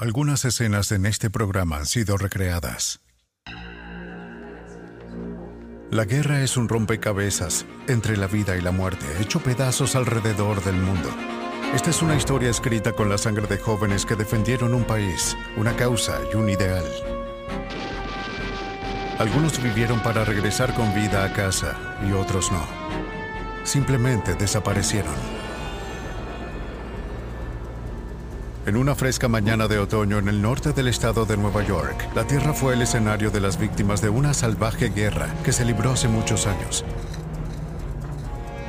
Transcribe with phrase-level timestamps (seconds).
[0.00, 3.00] Algunas escenas en este programa han sido recreadas.
[5.90, 10.76] La guerra es un rompecabezas entre la vida y la muerte, hecho pedazos alrededor del
[10.76, 11.10] mundo.
[11.74, 15.74] Esta es una historia escrita con la sangre de jóvenes que defendieron un país, una
[15.74, 16.84] causa y un ideal.
[19.18, 21.76] Algunos vivieron para regresar con vida a casa
[22.08, 22.64] y otros no.
[23.64, 25.47] Simplemente desaparecieron.
[28.68, 32.26] En una fresca mañana de otoño en el norte del estado de Nueva York, la
[32.26, 36.06] tierra fue el escenario de las víctimas de una salvaje guerra que se libró hace
[36.06, 36.84] muchos años.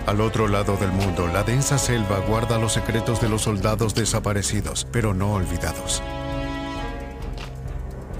[0.05, 4.87] Al otro lado del mundo, la densa selva guarda los secretos de los soldados desaparecidos,
[4.89, 6.01] pero no olvidados.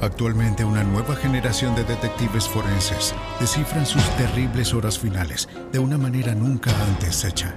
[0.02, 6.36] Actualmente una nueva generación de detectives forenses descifran sus terribles horas finales de una manera
[6.36, 7.56] nunca antes hecha.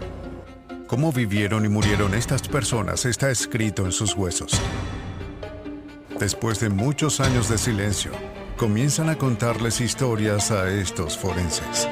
[0.92, 4.52] Cómo vivieron y murieron estas personas está escrito en sus huesos.
[6.20, 8.12] Después de muchos años de silencio,
[8.58, 11.88] comienzan a contarles historias a estos forenses.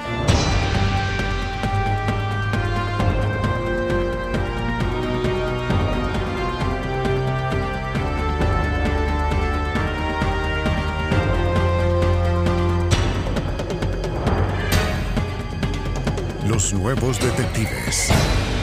[16.47, 18.11] Los nuevos detectives.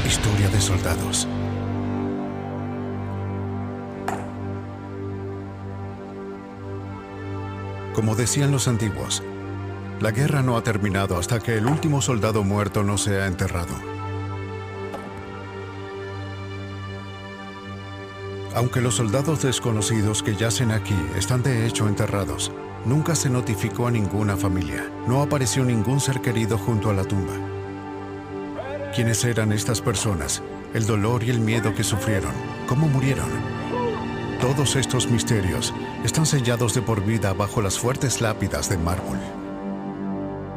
[0.08, 1.28] Historia de soldados.
[7.94, 9.22] Como decían los antiguos,
[10.00, 13.76] la guerra no ha terminado hasta que el último soldado muerto no sea enterrado.
[18.56, 22.54] Aunque los soldados desconocidos que yacen aquí están de hecho enterrados,
[22.86, 24.90] nunca se notificó a ninguna familia.
[25.06, 27.57] No apareció ningún ser querido junto a la tumba.
[28.98, 30.42] ¿Quiénes eran estas personas?
[30.74, 32.34] El dolor y el miedo que sufrieron.
[32.68, 33.30] ¿Cómo murieron?
[34.42, 35.72] Todos estos misterios
[36.04, 39.20] están sellados de por vida bajo las fuertes lápidas de mármol.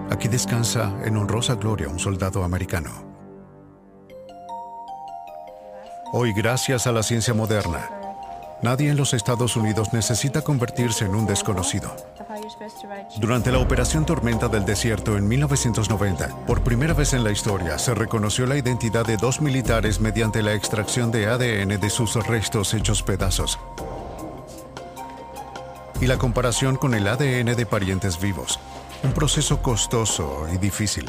[0.09, 3.05] Aquí descansa en honrosa gloria un soldado americano.
[6.15, 7.91] Hoy, gracias a la ciencia moderna,
[8.63, 11.95] nadie en los Estados Unidos necesita convertirse en un desconocido.
[13.19, 17.95] Durante la Operación Tormenta del Desierto en 1990, por primera vez en la historia, se
[17.95, 23.03] reconoció la identidad de dos militares mediante la extracción de ADN de sus restos hechos
[23.03, 23.59] pedazos.
[26.01, 28.59] Y la comparación con el ADN de parientes vivos,
[29.03, 31.09] un proceso costoso y difícil.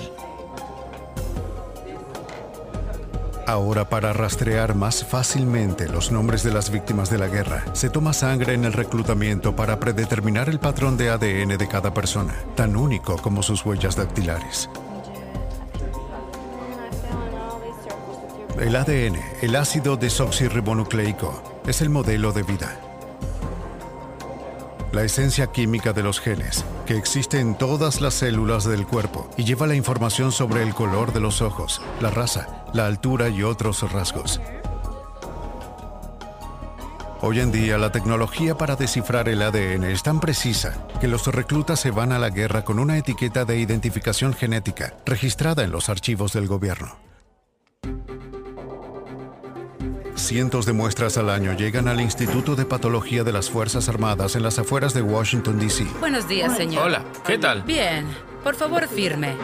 [3.48, 8.14] Ahora, para rastrear más fácilmente los nombres de las víctimas de la guerra, se toma
[8.14, 13.18] sangre en el reclutamiento para predeterminar el patrón de ADN de cada persona, tan único
[13.18, 14.70] como sus huellas dactilares.
[18.60, 22.91] El ADN, el ácido desoxirribonucleico, es el modelo de vida.
[24.92, 29.46] La esencia química de los genes, que existe en todas las células del cuerpo y
[29.46, 33.90] lleva la información sobre el color de los ojos, la raza, la altura y otros
[33.90, 34.42] rasgos.
[37.22, 41.80] Hoy en día la tecnología para descifrar el ADN es tan precisa que los reclutas
[41.80, 46.34] se van a la guerra con una etiqueta de identificación genética registrada en los archivos
[46.34, 47.11] del gobierno.
[50.22, 54.44] Cientos de muestras al año llegan al Instituto de Patología de las Fuerzas Armadas en
[54.44, 55.88] las afueras de Washington, D.C.
[56.00, 56.86] Buenos días, señor.
[56.86, 57.64] Hola, ¿qué tal?
[57.64, 58.06] Bien.
[58.44, 59.36] Por favor, firme.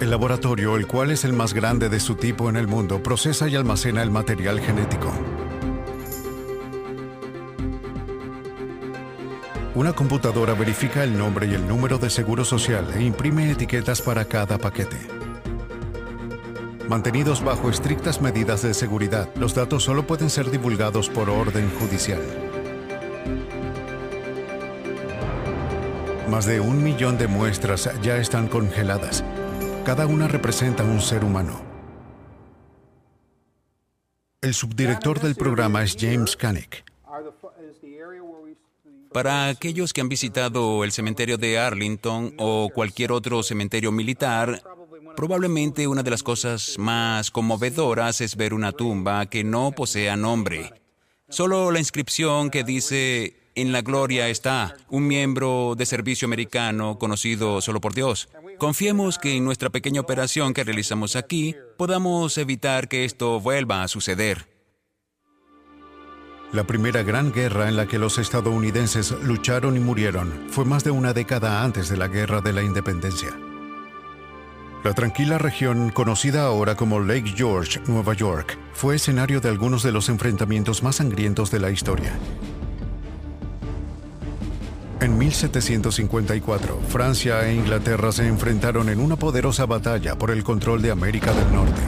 [0.00, 3.48] El laboratorio, el cual es el más grande de su tipo en el mundo, procesa
[3.48, 5.12] y almacena el material genético.
[9.76, 14.24] Una computadora verifica el nombre y el número de seguro social e imprime etiquetas para
[14.24, 15.23] cada paquete.
[16.88, 22.20] Mantenidos bajo estrictas medidas de seguridad, los datos solo pueden ser divulgados por orden judicial.
[26.28, 29.24] Más de un millón de muestras ya están congeladas.
[29.84, 31.62] Cada una representa un ser humano.
[34.42, 36.84] El subdirector del programa es James Canick.
[39.10, 44.60] Para aquellos que han visitado el cementerio de Arlington o cualquier otro cementerio militar,
[45.16, 50.72] probablemente una de las cosas más conmovedoras es ver una tumba que no posea nombre.
[51.28, 57.60] Solo la inscripción que dice en la gloria está un miembro de servicio americano conocido
[57.60, 58.28] solo por Dios.
[58.58, 63.88] Confiemos que en nuestra pequeña operación que realizamos aquí podamos evitar que esto vuelva a
[63.88, 64.48] suceder.
[66.52, 70.92] La primera gran guerra en la que los estadounidenses lucharon y murieron fue más de
[70.92, 73.36] una década antes de la Guerra de la Independencia.
[74.84, 79.92] La tranquila región, conocida ahora como Lake George, Nueva York, fue escenario de algunos de
[79.92, 82.12] los enfrentamientos más sangrientos de la historia.
[85.00, 90.90] En 1754, Francia e Inglaterra se enfrentaron en una poderosa batalla por el control de
[90.90, 91.80] América del Norte.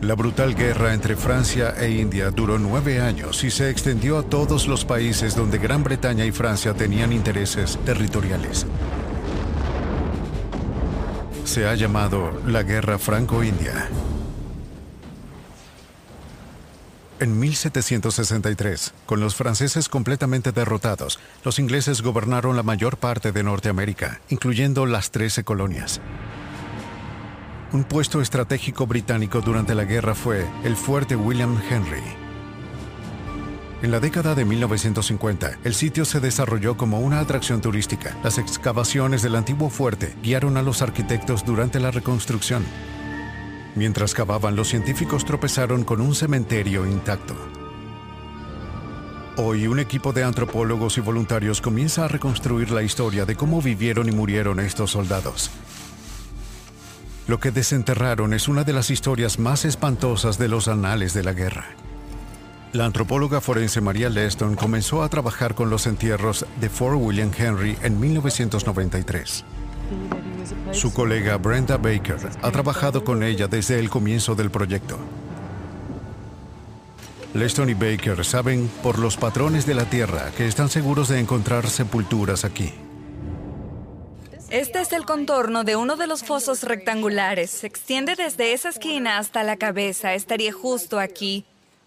[0.00, 4.66] La brutal guerra entre Francia e India duró nueve años y se extendió a todos
[4.66, 8.66] los países donde Gran Bretaña y Francia tenían intereses territoriales.
[11.46, 13.88] Se ha llamado la Guerra Franco-India.
[17.20, 24.20] En 1763, con los franceses completamente derrotados, los ingleses gobernaron la mayor parte de Norteamérica,
[24.28, 26.00] incluyendo las Trece colonias.
[27.72, 32.25] Un puesto estratégico británico durante la guerra fue el fuerte William Henry.
[33.82, 38.16] En la década de 1950, el sitio se desarrolló como una atracción turística.
[38.24, 42.64] Las excavaciones del antiguo fuerte guiaron a los arquitectos durante la reconstrucción.
[43.74, 47.36] Mientras cavaban, los científicos tropezaron con un cementerio intacto.
[49.36, 54.08] Hoy un equipo de antropólogos y voluntarios comienza a reconstruir la historia de cómo vivieron
[54.08, 55.50] y murieron estos soldados.
[57.28, 61.34] Lo que desenterraron es una de las historias más espantosas de los anales de la
[61.34, 61.76] guerra.
[62.76, 67.78] La antropóloga forense María Leston comenzó a trabajar con los entierros de Fort William Henry
[67.80, 69.44] en 1993.
[70.72, 74.98] Su colega Brenda Baker ha trabajado con ella desde el comienzo del proyecto.
[77.32, 81.70] Leston y Baker saben por los patrones de la tierra que están seguros de encontrar
[81.70, 82.74] sepulturas aquí.
[84.50, 87.48] Este es el contorno de uno de los fosos rectangulares.
[87.48, 90.12] Se extiende desde esa esquina hasta la cabeza.
[90.12, 91.46] Estaría justo aquí.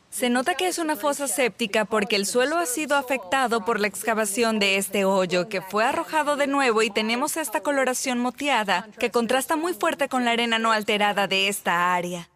[0.10, 3.88] Se nota que es una fosa séptica porque el suelo ha sido afectado por la
[3.88, 9.12] excavación de este hoyo que fue arrojado de nuevo y tenemos esta coloración moteada que
[9.12, 12.28] contrasta muy fuerte con la arena no alterada de esta área.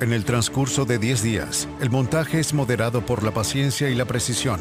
[0.00, 4.04] En el transcurso de 10 días, el montaje es moderado por la paciencia y la
[4.04, 4.60] precisión,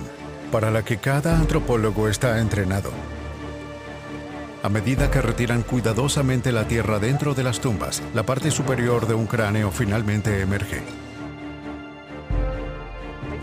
[0.51, 2.91] para la que cada antropólogo está entrenado.
[4.63, 9.15] A medida que retiran cuidadosamente la tierra dentro de las tumbas, la parte superior de
[9.15, 11.10] un cráneo finalmente emerge.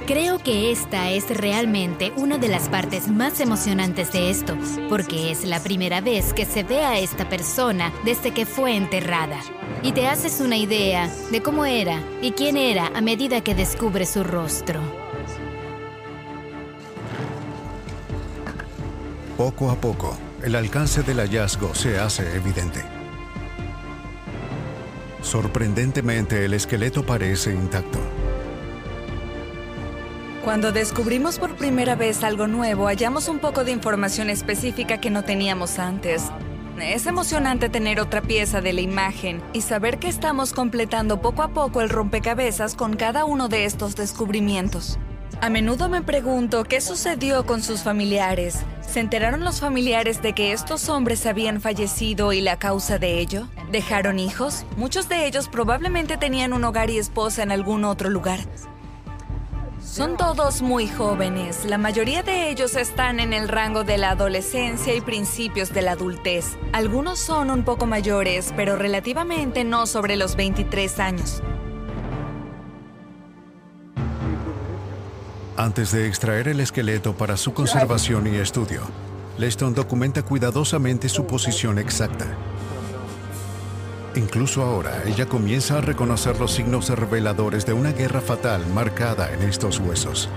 [0.09, 4.57] Creo que esta es realmente una de las partes más emocionantes de esto,
[4.89, 9.39] porque es la primera vez que se ve a esta persona desde que fue enterrada.
[9.83, 14.09] Y te haces una idea de cómo era y quién era a medida que descubres
[14.09, 14.81] su rostro.
[19.37, 22.83] Poco a poco, el alcance del hallazgo se hace evidente.
[25.21, 27.99] Sorprendentemente, el esqueleto parece intacto.
[30.49, 35.23] Cuando descubrimos por primera vez algo nuevo, hallamos un poco de información específica que no
[35.23, 36.23] teníamos antes.
[36.81, 41.49] Es emocionante tener otra pieza de la imagen y saber que estamos completando poco a
[41.49, 44.99] poco el rompecabezas con cada uno de estos descubrimientos.
[45.43, 48.61] A menudo me pregunto qué sucedió con sus familiares.
[48.81, 53.49] ¿Se enteraron los familiares de que estos hombres habían fallecido y la causa de ello?
[53.71, 54.65] ¿Dejaron hijos?
[54.79, 58.41] Muchos de ellos probablemente tenían un hogar y esposa en algún otro lugar.
[59.99, 61.65] Son todos muy jóvenes.
[61.65, 65.91] La mayoría de ellos están en el rango de la adolescencia y principios de la
[65.91, 66.57] adultez.
[66.73, 71.43] Algunos son un poco mayores, pero relativamente no sobre los 23 años.
[75.57, 78.83] Antes de extraer el esqueleto para su conservación y estudio,
[79.37, 82.37] Leston documenta cuidadosamente su posición exacta.
[84.15, 89.43] Incluso ahora, ella comienza a reconocer los signos reveladores de una guerra fatal marcada en
[89.43, 90.29] estos huesos.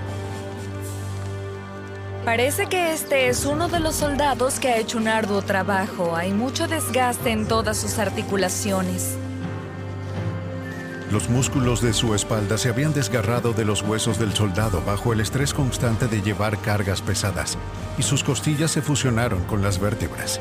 [2.25, 6.15] Parece que este es uno de los soldados que ha hecho un arduo trabajo.
[6.15, 9.17] Hay mucho desgaste en todas sus articulaciones.
[11.11, 15.19] Los músculos de su espalda se habían desgarrado de los huesos del soldado bajo el
[15.19, 17.57] estrés constante de llevar cargas pesadas,
[17.97, 20.39] y sus costillas se fusionaron con las vértebras.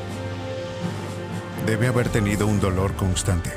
[1.65, 3.51] Debe haber tenido un dolor constante.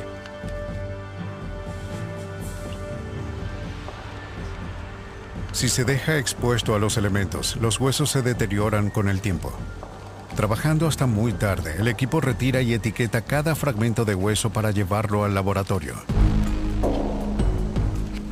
[5.52, 9.52] Si se deja expuesto a los elementos, los huesos se deterioran con el tiempo.
[10.36, 15.24] Trabajando hasta muy tarde, el equipo retira y etiqueta cada fragmento de hueso para llevarlo
[15.24, 15.94] al laboratorio.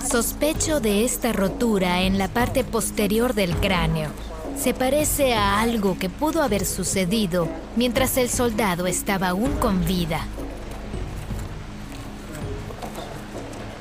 [0.05, 4.11] Sospecho de esta rotura en la parte posterior del cráneo.
[4.56, 10.26] Se parece a algo que pudo haber sucedido mientras el soldado estaba aún con vida.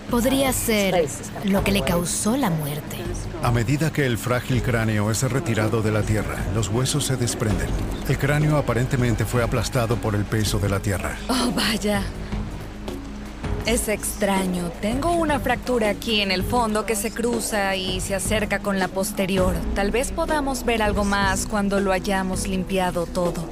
[0.10, 1.08] Podría ser
[1.46, 2.98] lo que le causó la muerte.
[3.44, 7.70] A medida que el frágil cráneo es retirado de la tierra, los huesos se desprenden.
[8.10, 11.18] El cráneo aparentemente fue aplastado por el peso de la tierra.
[11.30, 12.04] Oh, vaya.
[13.66, 14.72] Es extraño.
[14.82, 18.88] Tengo una fractura aquí en el fondo que se cruza y se acerca con la
[18.88, 19.56] posterior.
[19.76, 23.48] Tal vez podamos ver algo más cuando lo hayamos limpiado todo.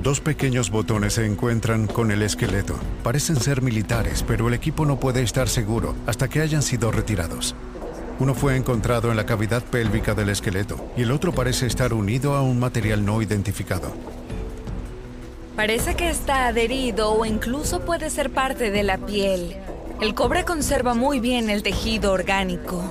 [0.00, 2.78] Dos pequeños botones se encuentran con el esqueleto.
[3.02, 7.56] Parecen ser militares, pero el equipo no puede estar seguro hasta que hayan sido retirados.
[8.20, 12.34] Uno fue encontrado en la cavidad pélvica del esqueleto y el otro parece estar unido
[12.34, 14.19] a un material no identificado.
[15.60, 19.58] Parece que está adherido o incluso puede ser parte de la piel.
[20.00, 22.82] El cobre conserva muy bien el tejido orgánico.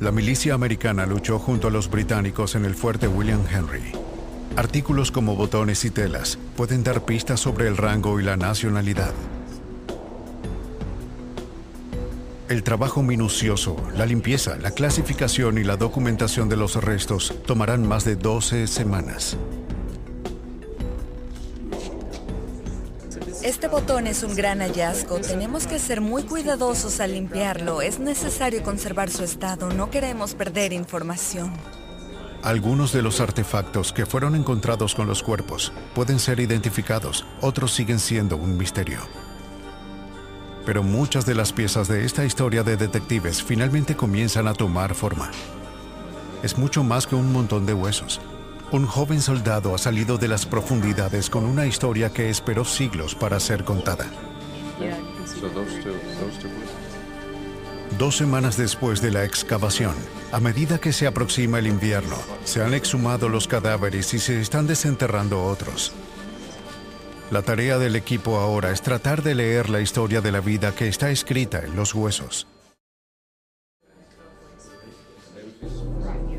[0.00, 3.92] La milicia americana luchó junto a los británicos en el fuerte William Henry.
[4.56, 9.12] Artículos como botones y telas pueden dar pistas sobre el rango y la nacionalidad.
[12.48, 18.04] El trabajo minucioso, la limpieza, la clasificación y la documentación de los restos tomarán más
[18.04, 19.38] de 12 semanas.
[23.58, 25.18] Este botón es un gran hallazgo.
[25.18, 27.82] Tenemos que ser muy cuidadosos al limpiarlo.
[27.82, 29.68] Es necesario conservar su estado.
[29.70, 31.52] No queremos perder información.
[32.44, 37.98] Algunos de los artefactos que fueron encontrados con los cuerpos pueden ser identificados, otros siguen
[37.98, 39.00] siendo un misterio.
[40.64, 45.32] Pero muchas de las piezas de esta historia de detectives finalmente comienzan a tomar forma.
[46.44, 48.20] Es mucho más que un montón de huesos.
[48.70, 53.40] Un joven soldado ha salido de las profundidades con una historia que esperó siglos para
[53.40, 54.04] ser contada.
[57.98, 59.94] Dos semanas después de la excavación,
[60.32, 64.66] a medida que se aproxima el invierno, se han exhumado los cadáveres y se están
[64.66, 65.92] desenterrando otros.
[67.30, 70.88] La tarea del equipo ahora es tratar de leer la historia de la vida que
[70.88, 72.46] está escrita en los huesos.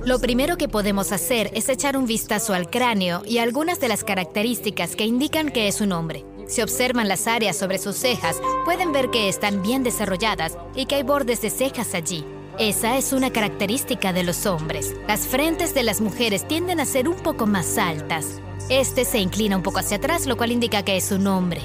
[0.10, 4.04] Lo primero que podemos hacer es echar un vistazo al cráneo y algunas de las
[4.04, 6.25] características que indican que es un hombre.
[6.48, 10.96] Si observan las áreas sobre sus cejas, pueden ver que están bien desarrolladas y que
[10.96, 12.25] hay bordes de cejas allí.
[12.58, 14.96] Esa es una característica de los hombres.
[15.08, 18.42] Las frentes de las mujeres tienden a ser un poco más altas.
[18.68, 21.62] Este se inclina un poco hacia atrás, lo cual indica que es un hombre.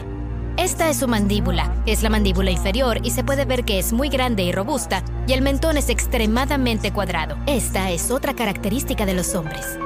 [0.56, 1.74] Esta es su mandíbula.
[1.84, 5.32] Es la mandíbula inferior y se puede ver que es muy grande y robusta y
[5.32, 7.36] el mentón es extremadamente cuadrado.
[7.46, 9.78] Esta es otra característica de los hombres.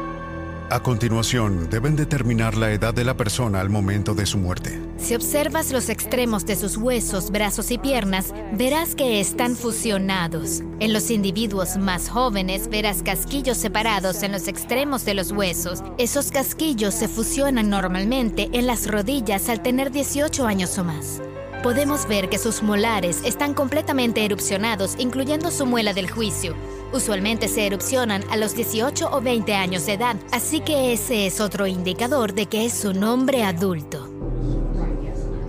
[0.71, 4.79] A continuación, deben determinar la edad de la persona al momento de su muerte.
[4.99, 10.61] Si observas los extremos de sus huesos, brazos y piernas, verás que están fusionados.
[10.79, 15.83] En los individuos más jóvenes verás casquillos separados en los extremos de los huesos.
[15.97, 21.23] Esos casquillos se fusionan normalmente en las rodillas al tener 18 años o más.
[21.63, 26.55] Podemos ver que sus molares están completamente erupcionados, incluyendo su muela del juicio.
[26.93, 31.41] Usualmente se erupcionan a los 18 o 20 años de edad, así que ese es
[31.41, 34.09] otro indicador de que es un hombre adulto.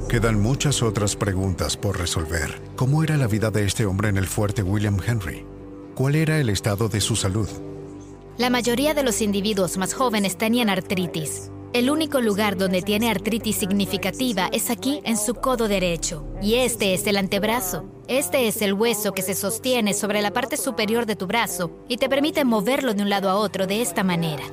[0.09, 2.59] Quedan muchas otras preguntas por resolver.
[2.75, 5.45] ¿Cómo era la vida de este hombre en el fuerte William Henry?
[5.95, 7.47] ¿Cuál era el estado de su salud?
[8.37, 11.51] La mayoría de los individuos más jóvenes tenían artritis.
[11.71, 16.95] El único lugar donde tiene artritis significativa es aquí en su codo derecho, y este
[16.95, 17.85] es el antebrazo.
[18.07, 21.97] Este es el hueso que se sostiene sobre la parte superior de tu brazo y
[21.97, 24.43] te permite moverlo de un lado a otro de esta manera.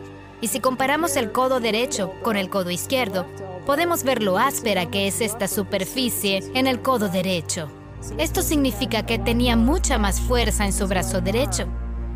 [0.43, 3.25] Y si comparamos el codo derecho con el codo izquierdo,
[3.65, 7.71] podemos ver lo áspera que es esta superficie en el codo derecho.
[8.19, 11.67] Esto significa que tenía mucha más fuerza en su brazo derecho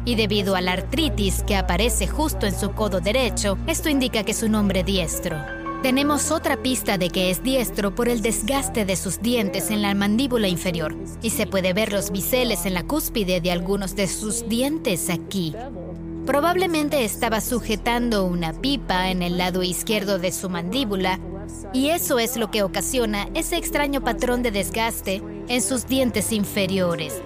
[0.05, 4.33] y debido a la artritis que aparece justo en su codo derecho, esto indica que
[4.33, 5.37] es un hombre diestro.
[5.83, 9.95] Tenemos otra pista de que es diestro por el desgaste de sus dientes en la
[9.95, 14.47] mandíbula inferior, y se puede ver los biseles en la cúspide de algunos de sus
[14.47, 15.55] dientes aquí.
[16.27, 21.19] Probablemente estaba sujetando una pipa en el lado izquierdo de su mandíbula,
[21.73, 27.23] y eso es lo que ocasiona ese extraño patrón de desgaste en sus dientes inferiores.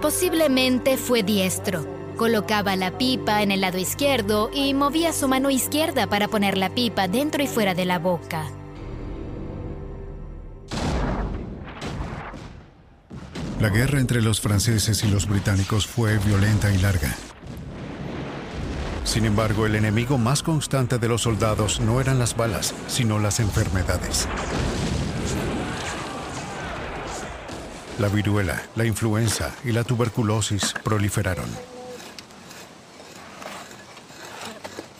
[0.00, 1.84] Posiblemente fue diestro,
[2.16, 6.70] Colocaba la pipa en el lado izquierdo y movía su mano izquierda para poner la
[6.70, 8.46] pipa dentro y fuera de la boca.
[13.60, 17.14] La guerra entre los franceses y los británicos fue violenta y larga.
[19.04, 23.40] Sin embargo, el enemigo más constante de los soldados no eran las balas, sino las
[23.40, 24.26] enfermedades.
[27.98, 31.46] La viruela, la influenza y la tuberculosis proliferaron.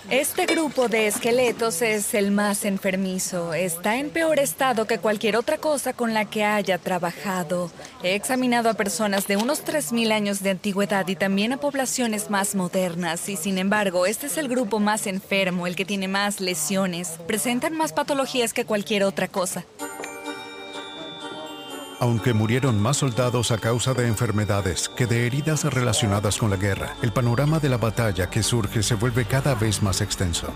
[0.09, 3.53] Este grupo de esqueletos es el más enfermizo.
[3.53, 7.71] Está en peor estado que cualquier otra cosa con la que haya trabajado.
[8.03, 12.55] He examinado a personas de unos 3.000 años de antigüedad y también a poblaciones más
[12.55, 13.29] modernas.
[13.29, 17.19] Y sin embargo, este es el grupo más enfermo, el que tiene más lesiones.
[17.27, 19.67] Presentan más patologías que cualquier otra cosa.
[21.99, 26.95] Aunque murieron más soldados a causa de enfermedades que de heridas relacionadas con la guerra,
[27.03, 30.53] el panorama de la batalla que surge se vuelve cada vez más extenso.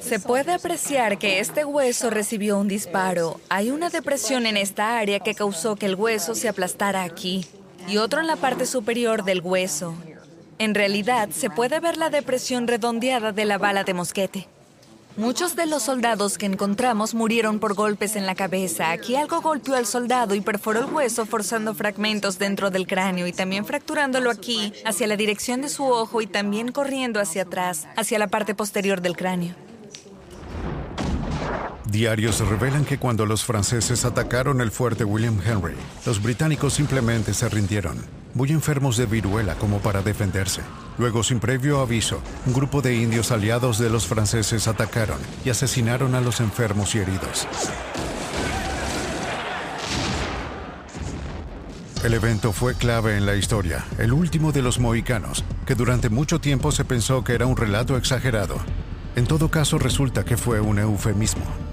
[0.00, 3.40] Se puede apreciar que este hueso recibió un disparo.
[3.48, 7.44] Hay una depresión en esta área que causó que el hueso se aplastara aquí
[7.88, 9.94] y otro en la parte superior del hueso.
[10.58, 14.48] En realidad, se puede ver la depresión redondeada de la bala de mosquete.
[15.16, 18.90] Muchos de los soldados que encontramos murieron por golpes en la cabeza.
[18.90, 23.32] Aquí algo golpeó al soldado y perforó el hueso forzando fragmentos dentro del cráneo y
[23.32, 28.18] también fracturándolo aquí, hacia la dirección de su ojo y también corriendo hacia atrás, hacia
[28.18, 29.54] la parte posterior del cráneo.
[31.90, 35.74] Diarios revelan que cuando los franceses atacaron el fuerte William Henry,
[36.06, 37.96] los británicos simplemente se rindieron,
[38.32, 40.60] muy enfermos de viruela como para defenderse.
[40.98, 46.14] Luego, sin previo aviso, un grupo de indios aliados de los franceses atacaron y asesinaron
[46.14, 47.48] a los enfermos y heridos.
[52.04, 56.40] El evento fue clave en la historia, el último de los mohicanos, que durante mucho
[56.40, 58.60] tiempo se pensó que era un relato exagerado.
[59.16, 61.69] En todo caso, resulta que fue un eufemismo.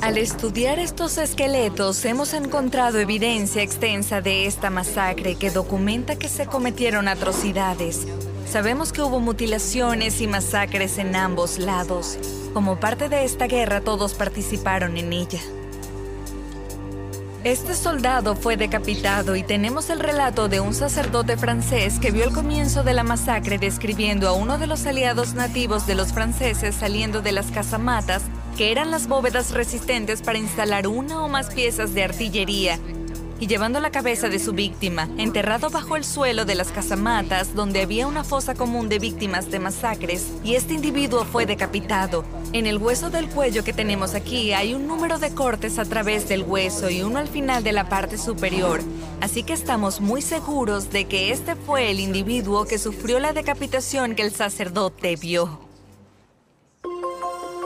[0.00, 6.46] Al estudiar estos esqueletos hemos encontrado evidencia extensa de esta masacre que documenta que se
[6.46, 8.06] cometieron atrocidades.
[8.48, 12.16] Sabemos que hubo mutilaciones y masacres en ambos lados.
[12.54, 15.40] Como parte de esta guerra todos participaron en ella.
[17.42, 22.32] Este soldado fue decapitado y tenemos el relato de un sacerdote francés que vio el
[22.32, 27.20] comienzo de la masacre describiendo a uno de los aliados nativos de los franceses saliendo
[27.20, 28.22] de las casamatas
[28.58, 32.80] que eran las bóvedas resistentes para instalar una o más piezas de artillería,
[33.38, 37.82] y llevando la cabeza de su víctima, enterrado bajo el suelo de las casamatas, donde
[37.82, 42.24] había una fosa común de víctimas de masacres, y este individuo fue decapitado.
[42.52, 46.28] En el hueso del cuello que tenemos aquí hay un número de cortes a través
[46.28, 48.80] del hueso y uno al final de la parte superior,
[49.20, 54.16] así que estamos muy seguros de que este fue el individuo que sufrió la decapitación
[54.16, 55.67] que el sacerdote vio.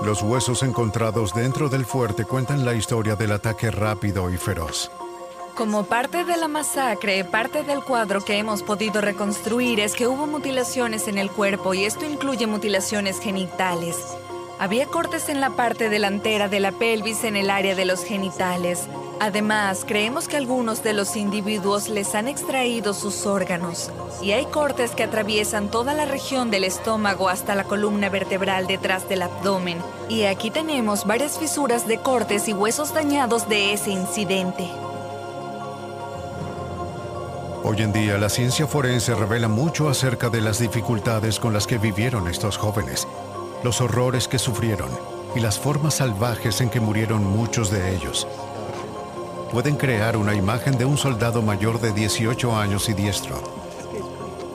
[0.05, 4.91] Los huesos encontrados dentro del fuerte cuentan la historia del ataque rápido y feroz.
[5.55, 10.27] Como parte de la masacre, parte del cuadro que hemos podido reconstruir es que hubo
[10.27, 13.97] mutilaciones en el cuerpo y esto incluye mutilaciones genitales.
[14.63, 18.87] Había cortes en la parte delantera de la pelvis en el área de los genitales.
[19.19, 23.91] Además, creemos que algunos de los individuos les han extraído sus órganos
[24.23, 29.09] y hay cortes que atraviesan toda la región del estómago hasta la columna vertebral detrás
[29.09, 29.79] del abdomen.
[30.09, 34.71] Y aquí tenemos varias fisuras de cortes y huesos dañados de ese incidente.
[37.65, 41.79] Hoy en día la ciencia forense revela mucho acerca de las dificultades con las que
[41.79, 43.09] vivieron estos jóvenes,
[43.63, 44.91] los horrores que sufrieron
[45.35, 48.27] y las formas salvajes en que murieron muchos de ellos
[49.53, 53.37] pueden crear una imagen de un soldado mayor de 18 años y diestro.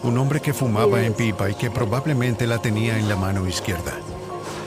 [0.02, 3.94] Un hombre que fumaba en pipa y que probablemente la tenía en la mano izquierda.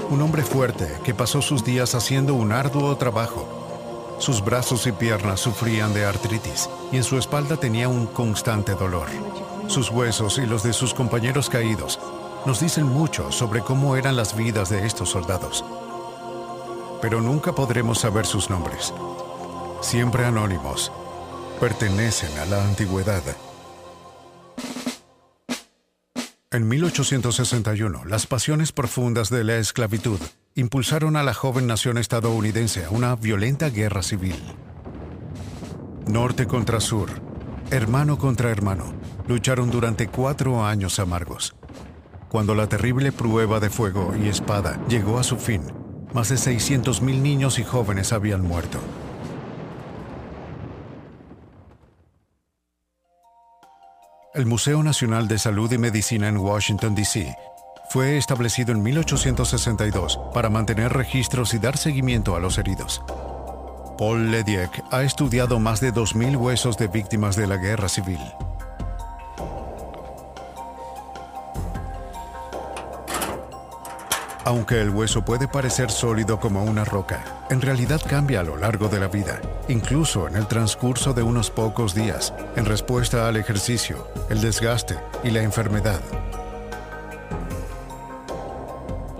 [0.09, 4.17] Un hombre fuerte que pasó sus días haciendo un arduo trabajo.
[4.19, 9.09] Sus brazos y piernas sufrían de artritis y en su espalda tenía un constante dolor.
[9.67, 11.99] Sus huesos y los de sus compañeros caídos
[12.47, 15.65] nos dicen mucho sobre cómo eran las vidas de estos soldados.
[17.01, 18.93] Pero nunca podremos saber sus nombres
[19.81, 20.93] siempre anónimos,
[21.59, 23.23] pertenecen a la antigüedad.
[26.53, 30.19] En 1861, las pasiones profundas de la esclavitud
[30.55, 34.37] impulsaron a la joven nación estadounidense a una violenta guerra civil.
[36.07, 37.09] Norte contra sur,
[37.71, 38.93] hermano contra hermano,
[39.29, 41.55] lucharon durante cuatro años amargos.
[42.31, 45.63] Cuando la terrible prueba de fuego y espada llegó a su fin,
[46.15, 48.79] más de 600.000 niños y jóvenes habían muerto.
[54.33, 57.35] El Museo Nacional de Salud y Medicina en Washington, D.C.
[57.91, 63.03] fue establecido en 1862 para mantener registros y dar seguimiento a los heridos.
[63.99, 68.21] Paul Lediek ha estudiado más de 2.000 huesos de víctimas de la guerra civil.
[74.45, 78.89] Aunque el hueso puede parecer sólido como una roca, en realidad cambia a lo largo
[78.89, 84.09] de la vida, incluso en el transcurso de unos pocos días, en respuesta al ejercicio,
[84.31, 86.01] el desgaste y la enfermedad.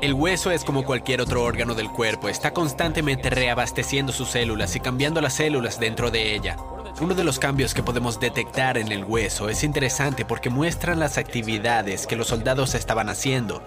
[0.01, 4.81] El hueso es como cualquier otro órgano del cuerpo, está constantemente reabasteciendo sus células y
[4.81, 6.57] cambiando las células dentro de ella.
[7.03, 11.19] Uno de los cambios que podemos detectar en el hueso es interesante porque muestran las
[11.19, 13.63] actividades que los soldados estaban haciendo.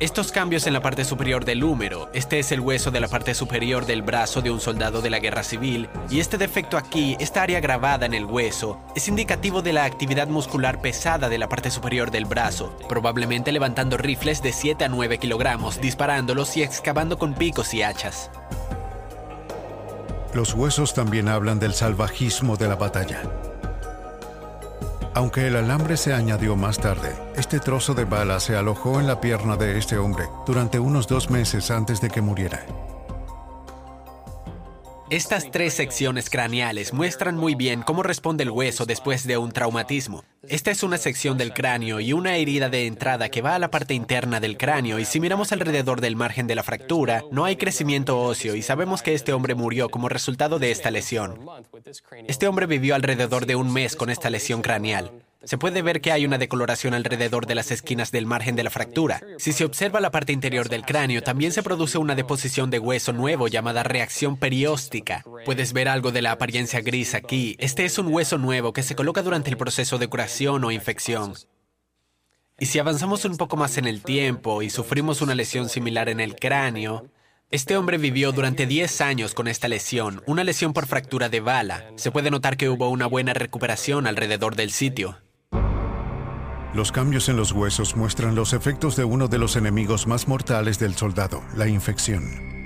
[0.00, 3.34] Estos cambios en la parte superior del húmero, este es el hueso de la parte
[3.34, 7.42] superior del brazo de un soldado de la guerra civil, y este defecto aquí, esta
[7.42, 11.72] área grabada en el hueso, es indicativo de la actividad muscular pesada de la parte
[11.72, 17.34] superior del brazo, probablemente levantando rifles de 7 a 9 kilogramos, disparándolos y excavando con
[17.34, 18.30] picos y hachas.
[20.32, 23.20] Los huesos también hablan del salvajismo de la batalla.
[25.18, 29.20] Aunque el alambre se añadió más tarde, este trozo de bala se alojó en la
[29.20, 32.64] pierna de este hombre durante unos dos meses antes de que muriera.
[35.10, 40.22] Estas tres secciones craneales muestran muy bien cómo responde el hueso después de un traumatismo.
[40.46, 43.70] Esta es una sección del cráneo y una herida de entrada que va a la
[43.70, 47.56] parte interna del cráneo y si miramos alrededor del margen de la fractura, no hay
[47.56, 51.40] crecimiento óseo y sabemos que este hombre murió como resultado de esta lesión.
[52.26, 55.10] Este hombre vivió alrededor de un mes con esta lesión craneal.
[55.44, 58.70] Se puede ver que hay una decoloración alrededor de las esquinas del margen de la
[58.70, 59.22] fractura.
[59.38, 63.12] Si se observa la parte interior del cráneo, también se produce una deposición de hueso
[63.12, 65.24] nuevo llamada reacción perióstica.
[65.44, 67.54] Puedes ver algo de la apariencia gris aquí.
[67.60, 71.34] Este es un hueso nuevo que se coloca durante el proceso de curación o infección.
[72.58, 76.18] Y si avanzamos un poco más en el tiempo y sufrimos una lesión similar en
[76.18, 77.12] el cráneo,
[77.52, 81.92] este hombre vivió durante 10 años con esta lesión, una lesión por fractura de bala.
[81.94, 85.18] Se puede notar que hubo una buena recuperación alrededor del sitio.
[86.74, 90.78] Los cambios en los huesos muestran los efectos de uno de los enemigos más mortales
[90.78, 92.58] del soldado, la infección.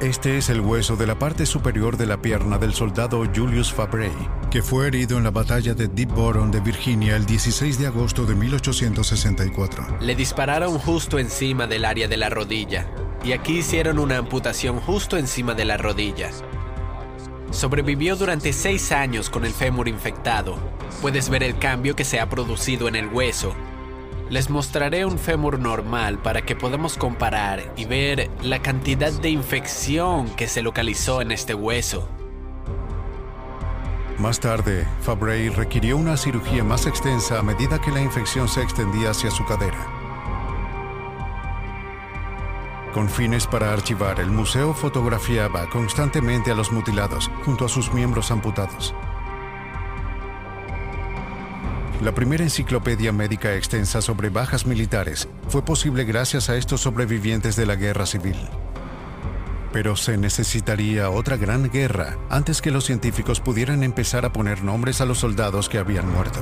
[0.00, 4.12] Este es el hueso de la parte superior de la pierna del soldado Julius Fabrey,
[4.50, 8.24] que fue herido en la batalla de Deep Boron de Virginia el 16 de agosto
[8.24, 9.98] de 1864.
[10.00, 12.86] Le dispararon justo encima del área de la rodilla,
[13.24, 16.30] y aquí hicieron una amputación justo encima de la rodilla.
[17.50, 20.56] Sobrevivió durante seis años con el fémur infectado.
[21.00, 23.54] Puedes ver el cambio que se ha producido en el hueso.
[24.28, 30.28] Les mostraré un fémur normal para que podamos comparar y ver la cantidad de infección
[30.36, 32.06] que se localizó en este hueso.
[34.18, 39.10] Más tarde, Fabrey requirió una cirugía más extensa a medida que la infección se extendía
[39.10, 40.07] hacia su cadera.
[42.92, 48.30] Con fines para archivar, el museo fotografiaba constantemente a los mutilados junto a sus miembros
[48.30, 48.94] amputados.
[52.00, 57.66] La primera enciclopedia médica extensa sobre bajas militares fue posible gracias a estos sobrevivientes de
[57.66, 58.36] la guerra civil.
[59.72, 65.00] Pero se necesitaría otra gran guerra antes que los científicos pudieran empezar a poner nombres
[65.00, 66.40] a los soldados que habían muerto.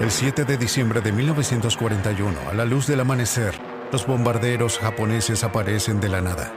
[0.00, 3.52] El 7 de diciembre de 1941, a la luz del amanecer,
[3.90, 6.52] los bombarderos japoneses aparecen de la nada.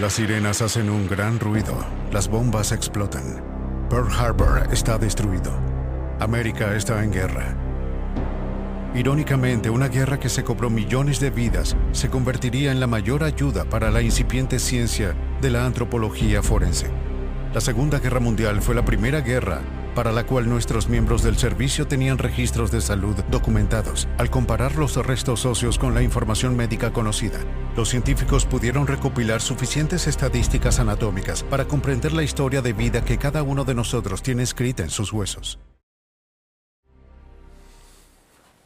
[0.00, 3.42] Las sirenas hacen un gran ruido, las bombas explotan.
[3.90, 5.65] Pearl Harbor está destruido.
[6.20, 7.54] América está en guerra.
[8.94, 13.64] Irónicamente, una guerra que se cobró millones de vidas se convertiría en la mayor ayuda
[13.64, 16.86] para la incipiente ciencia de la antropología forense.
[17.52, 19.60] La Segunda Guerra Mundial fue la primera guerra
[19.96, 24.06] para la cual nuestros miembros del servicio tenían registros de salud documentados.
[24.18, 27.38] Al comparar los restos óseos con la información médica conocida,
[27.76, 33.42] los científicos pudieron recopilar suficientes estadísticas anatómicas para comprender la historia de vida que cada
[33.42, 35.58] uno de nosotros tiene escrita en sus huesos.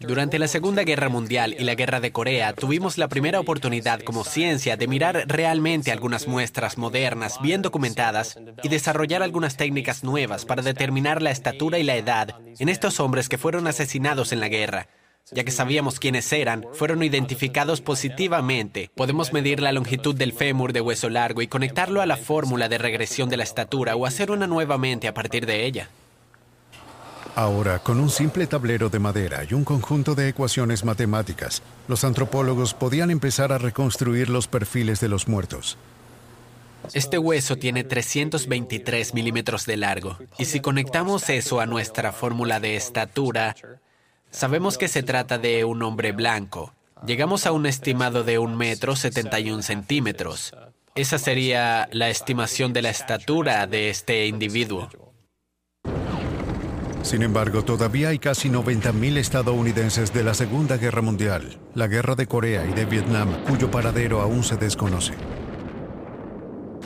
[0.01, 4.25] Durante la Segunda Guerra Mundial y la Guerra de Corea, tuvimos la primera oportunidad como
[4.25, 10.63] ciencia de mirar realmente algunas muestras modernas, bien documentadas, y desarrollar algunas técnicas nuevas para
[10.63, 14.89] determinar la estatura y la edad en estos hombres que fueron asesinados en la guerra.
[15.33, 18.91] Ya que sabíamos quiénes eran, fueron identificados positivamente.
[18.95, 22.79] Podemos medir la longitud del fémur de hueso largo y conectarlo a la fórmula de
[22.79, 25.91] regresión de la estatura o hacer una nuevamente a partir de ella.
[27.37, 32.75] Ahora, con un simple tablero de madera y un conjunto de ecuaciones matemáticas, los antropólogos
[32.75, 35.79] podían empezar a reconstruir los perfiles de los muertos.
[36.93, 42.75] Este hueso tiene 323 milímetros de largo, y si conectamos eso a nuestra fórmula de
[42.75, 43.55] estatura,
[44.31, 46.75] sabemos que se trata de un hombre blanco.
[47.07, 50.53] Llegamos a un estimado de un metro 71 centímetros.
[50.95, 54.91] Esa sería la estimación de la estatura de este individuo.
[57.03, 62.27] Sin embargo, todavía hay casi 90.000 estadounidenses de la Segunda Guerra Mundial, la Guerra de
[62.27, 65.15] Corea y de Vietnam, cuyo paradero aún se desconoce.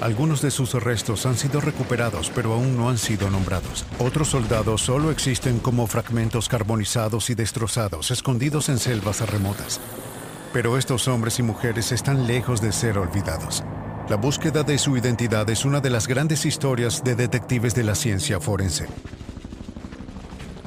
[0.00, 3.86] Algunos de sus restos han sido recuperados, pero aún no han sido nombrados.
[3.98, 9.80] Otros soldados solo existen como fragmentos carbonizados y destrozados, escondidos en selvas remotas.
[10.52, 13.64] Pero estos hombres y mujeres están lejos de ser olvidados.
[14.08, 17.94] La búsqueda de su identidad es una de las grandes historias de detectives de la
[17.94, 18.86] ciencia forense.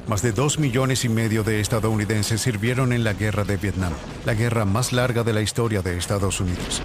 [0.08, 3.92] Más de dos millones y medio de estadounidenses sirvieron en la guerra de Vietnam,
[4.24, 6.80] la guerra más larga de la historia de Estados Unidos.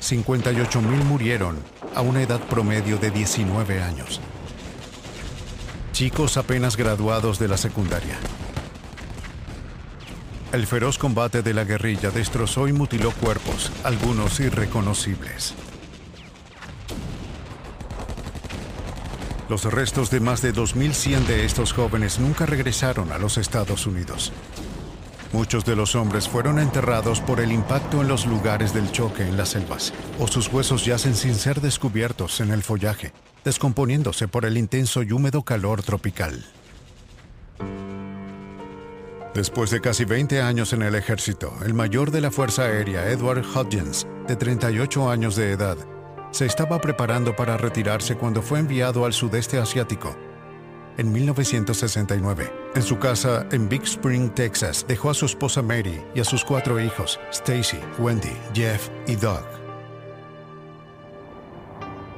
[0.00, 1.56] 58 mil murieron
[1.94, 4.20] a una edad promedio de 19 años.
[5.92, 8.18] Chicos apenas graduados de la secundaria.
[10.52, 15.54] El feroz combate de la guerrilla destrozó y mutiló cuerpos, algunos irreconocibles.
[19.52, 24.32] Los restos de más de 2.100 de estos jóvenes nunca regresaron a los Estados Unidos.
[25.34, 29.36] Muchos de los hombres fueron enterrados por el impacto en los lugares del choque en
[29.36, 33.12] las selvas, o sus huesos yacen sin ser descubiertos en el follaje,
[33.44, 36.46] descomponiéndose por el intenso y húmedo calor tropical.
[39.34, 43.44] Después de casi 20 años en el ejército, el mayor de la Fuerza Aérea, Edward
[43.54, 45.76] Hodgins, de 38 años de edad,
[46.32, 50.16] se estaba preparando para retirarse cuando fue enviado al sudeste asiático.
[50.96, 56.20] En 1969, en su casa en Big Spring, Texas, dejó a su esposa Mary y
[56.20, 59.44] a sus cuatro hijos, Stacy, Wendy, Jeff y Doug.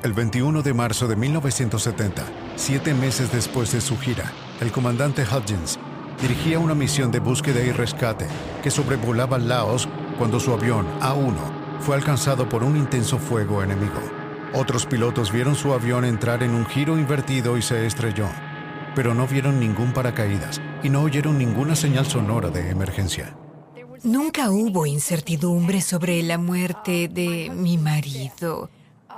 [0.03, 2.24] El 21 de marzo de 1970,
[2.57, 5.79] siete meses después de su gira, el comandante Hudgens
[6.20, 8.27] dirigía una misión de búsqueda y rescate
[8.62, 14.01] que sobrevolaba Laos cuando su avión A-1 fue alcanzado por un intenso fuego enemigo.
[14.55, 18.27] Otros pilotos vieron su avión entrar en un giro invertido y se estrelló,
[18.94, 23.37] pero no vieron ningún paracaídas y no oyeron ninguna señal sonora de emergencia.
[24.03, 28.70] Nunca hubo incertidumbre sobre la muerte de mi marido.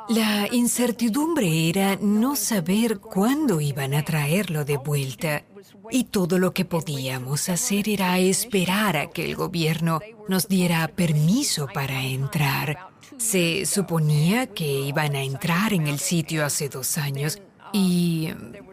[0.08, 5.44] La incertidumbre era no saber cuándo iban a traerlo de vuelta.
[5.90, 11.66] Y todo lo que podíamos hacer era esperar a que el gobierno nos diera permiso
[11.72, 12.88] para entrar.
[13.18, 17.40] Se suponía que iban a entrar en el sitio hace dos años
[17.72, 18.30] y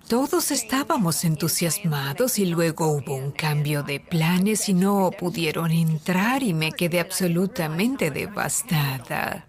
[0.08, 6.54] todos estábamos entusiasmados y luego hubo un cambio de planes y no pudieron entrar y
[6.54, 9.48] me quedé absolutamente devastada.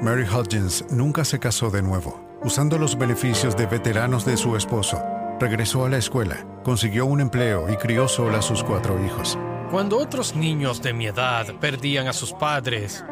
[0.00, 2.20] Mary Hodgins nunca se casó de nuevo.
[2.42, 5.02] Usando los beneficios de veteranos de su esposo,
[5.40, 9.38] regresó a la escuela, consiguió un empleo y crió sola a sus cuatro hijos.
[9.70, 13.04] Cuando otros niños de mi edad perdían a sus padres,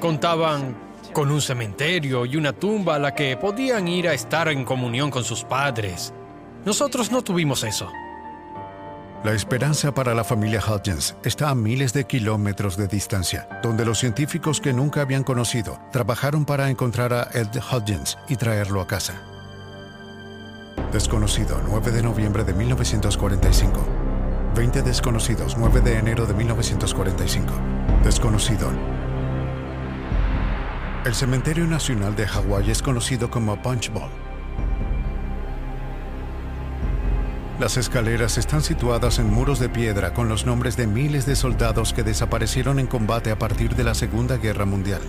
[0.00, 0.76] contaban
[1.12, 5.10] con un cementerio y una tumba a la que podían ir a estar en comunión
[5.10, 6.14] con sus padres.
[6.64, 7.90] Nosotros no tuvimos eso.
[9.22, 13.98] La esperanza para la familia Hodgins está a miles de kilómetros de distancia, donde los
[13.98, 19.20] científicos que nunca habían conocido trabajaron para encontrar a Ed Hodgins y traerlo a casa.
[20.90, 23.86] Desconocido, 9 de noviembre de 1945.
[24.56, 27.52] 20 desconocidos, 9 de enero de 1945.
[28.02, 28.70] Desconocido.
[31.04, 34.19] El Cementerio Nacional de Hawái es conocido como Punch Bowl
[37.60, 41.92] Las escaleras están situadas en muros de piedra con los nombres de miles de soldados
[41.92, 45.02] que desaparecieron en combate a partir de la Segunda Guerra Mundial.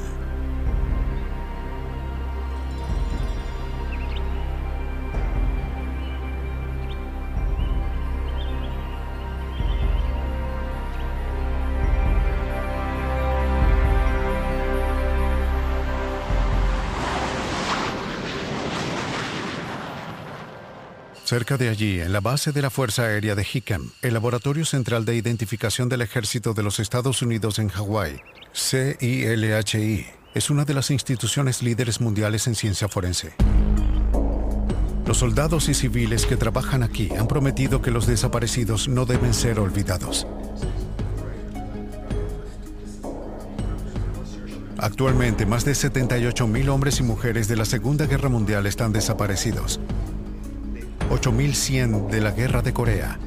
[21.32, 25.06] Cerca de allí, en la base de la Fuerza Aérea de Hickam, el Laboratorio Central
[25.06, 28.20] de Identificación del Ejército de los Estados Unidos en Hawái,
[28.54, 33.32] CILHI, es una de las instituciones líderes mundiales en ciencia forense.
[35.06, 39.62] Los soldados y civiles que trabajan aquí han prometido que los desaparecidos no deben ser
[39.62, 40.28] olvidados.
[44.78, 49.80] Actualmente, más de 78.000 hombres y mujeres de la Segunda Guerra Mundial están desaparecidos
[51.12, 53.20] 8.100 de la Guerra de Corea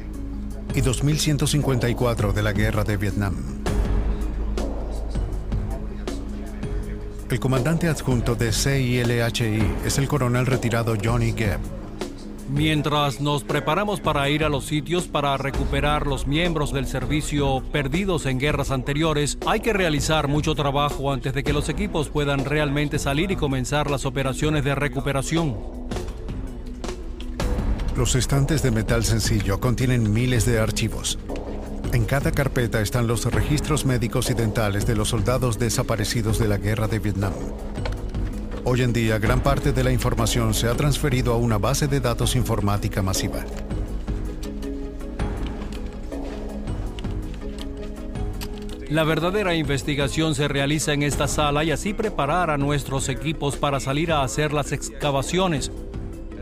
[0.75, 3.35] y 2.154 de la Guerra de Vietnam.
[7.31, 11.61] El comandante adjunto de CILHI es el coronel retirado Johnny Gebb.
[12.49, 18.25] Mientras nos preparamos para ir a los sitios para recuperar los miembros del servicio perdidos
[18.25, 22.99] en guerras anteriores, hay que realizar mucho trabajo antes de que los equipos puedan realmente
[22.99, 25.57] salir y comenzar las operaciones de recuperación.
[27.97, 31.17] Los estantes de metal sencillo contienen miles de archivos.
[31.93, 36.57] En cada carpeta están los registros médicos y dentales de los soldados desaparecidos de la
[36.57, 37.33] guerra de Vietnam.
[38.65, 42.01] Hoy en día, gran parte de la información se ha transferido a una base de
[42.01, 43.45] datos informática masiva.
[48.91, 53.79] La verdadera investigación se realiza en esta sala y así preparar a nuestros equipos para
[53.79, 55.71] salir a hacer las excavaciones.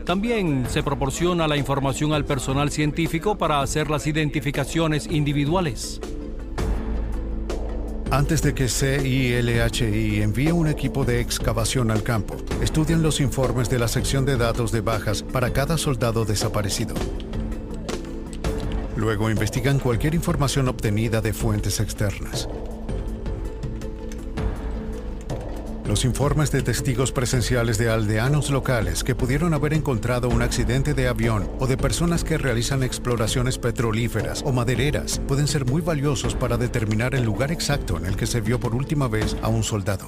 [0.05, 6.01] También se proporciona la información al personal científico para hacer las identificaciones individuales.
[8.11, 13.79] Antes de que CILHI envíe un equipo de excavación al campo, estudian los informes de
[13.79, 16.93] la sección de datos de bajas para cada soldado desaparecido.
[18.97, 22.47] Luego investigan cualquier información obtenida de fuentes externas.
[25.93, 31.07] Los informes de testigos presenciales de aldeanos locales que pudieron haber encontrado un accidente de
[31.07, 36.57] avión o de personas que realizan exploraciones petrolíferas o madereras pueden ser muy valiosos para
[36.57, 40.07] determinar el lugar exacto en el que se vio por última vez a un soldado.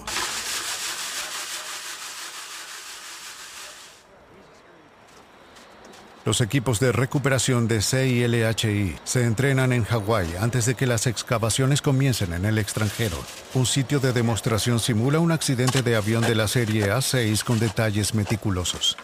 [6.26, 11.84] Los equipos de recuperación de CILHI se entrenan en Hawái antes de que las excavaciones
[11.84, 13.18] comiencen en el extranjero.
[13.54, 18.16] Un sitio de demostración simula un accidente de avión de la serie A6 con detalles
[18.16, 18.98] meticulosos.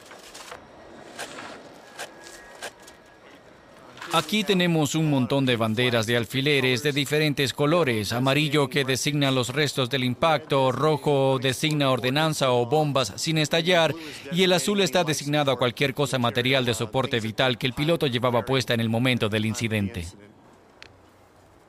[4.13, 9.49] Aquí tenemos un montón de banderas de alfileres de diferentes colores, amarillo que designa los
[9.49, 13.95] restos del impacto, rojo designa ordenanza o bombas sin estallar
[14.33, 18.05] y el azul está designado a cualquier cosa material de soporte vital que el piloto
[18.05, 20.05] llevaba puesta en el momento del incidente.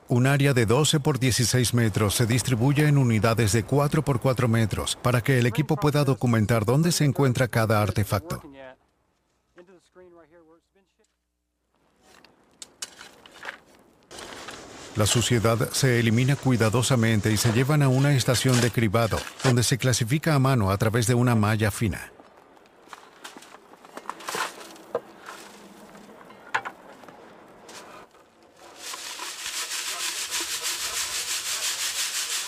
[0.09, 4.49] Un área de 12 por 16 metros se distribuye en unidades de 4 por 4
[4.49, 8.43] metros para que el equipo pueda documentar dónde se encuentra cada artefacto.
[14.95, 19.79] La suciedad se elimina cuidadosamente y se llevan a una estación de cribado, donde se
[19.79, 22.11] clasifica a mano a través de una malla fina.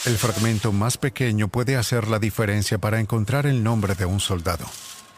[0.05, 4.65] El fragmento más pequeño puede hacer la diferencia para encontrar el nombre de un soldado.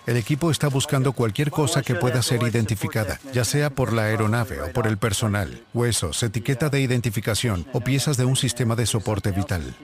[0.07, 4.61] El equipo está buscando cualquier cosa que pueda ser identificada, ya sea por la aeronave
[4.61, 9.31] o por el personal, huesos, etiqueta de identificación o piezas de un sistema de soporte
[9.31, 9.75] vital.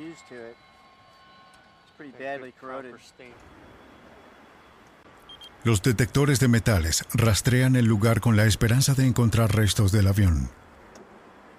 [5.66, 10.50] Los detectores de metales rastrean el lugar con la esperanza de encontrar restos del avión.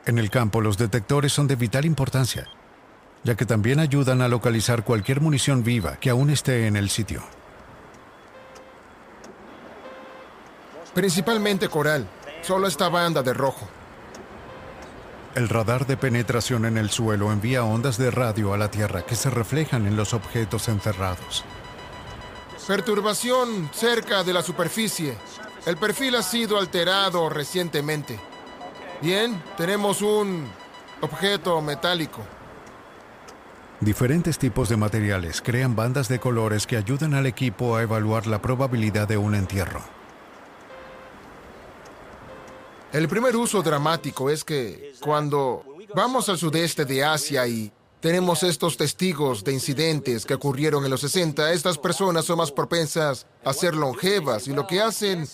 [0.06, 2.46] En el campo, los detectores son de vital importancia,
[3.24, 7.22] ya que también ayudan a localizar cualquier munición viva que aún esté en el sitio.
[10.94, 12.08] Principalmente coral.
[12.42, 13.66] Solo esta banda de rojo.
[15.34, 19.16] El radar de penetración en el suelo envía ondas de radio a la Tierra que
[19.16, 21.44] se reflejan en los objetos encerrados.
[22.68, 25.16] Perturbación cerca de la superficie.
[25.66, 28.20] El perfil ha sido alterado recientemente.
[29.02, 30.46] Bien, tenemos un
[31.00, 32.22] objeto metálico.
[33.80, 38.40] Diferentes tipos de materiales crean bandas de colores que ayudan al equipo a evaluar la
[38.40, 39.93] probabilidad de un entierro.
[42.94, 45.64] El primer uso dramático es que cuando
[45.96, 51.00] vamos al sudeste de Asia y tenemos estos testigos de incidentes que ocurrieron en los
[51.00, 55.26] 60, estas personas son más propensas a ser longevas y lo que hacen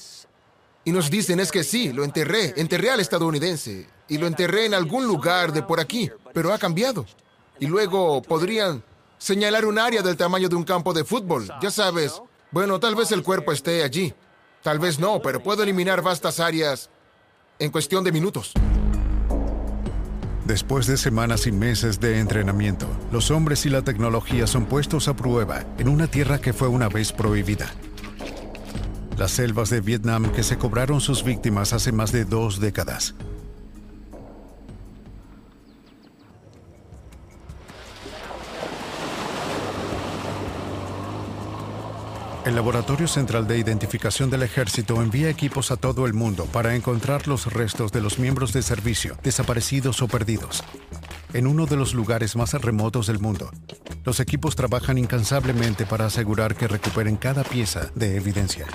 [0.87, 4.73] y nos dicen es que sí, lo enterré, enterré al estadounidense y lo enterré en
[4.73, 7.04] algún lugar de por aquí, pero ha cambiado.
[7.58, 8.83] Y luego podrían
[9.19, 12.23] señalar un área del tamaño de un campo de fútbol, ya sabes.
[12.52, 14.15] Bueno, tal vez el cuerpo esté allí,
[14.63, 16.88] tal vez no, pero puedo eliminar vastas áreas
[17.61, 18.52] en cuestión de minutos.
[20.46, 25.15] Después de semanas y meses de entrenamiento, los hombres y la tecnología son puestos a
[25.15, 27.73] prueba en una tierra que fue una vez prohibida.
[29.17, 33.15] Las selvas de Vietnam que se cobraron sus víctimas hace más de dos décadas.
[42.51, 47.29] El Laboratorio Central de Identificación del Ejército envía equipos a todo el mundo para encontrar
[47.29, 50.65] los restos de los miembros de servicio desaparecidos o perdidos.
[51.33, 53.53] En uno de los lugares más remotos del mundo,
[54.05, 58.67] los equipos trabajan incansablemente para asegurar que recuperen cada pieza de evidencia.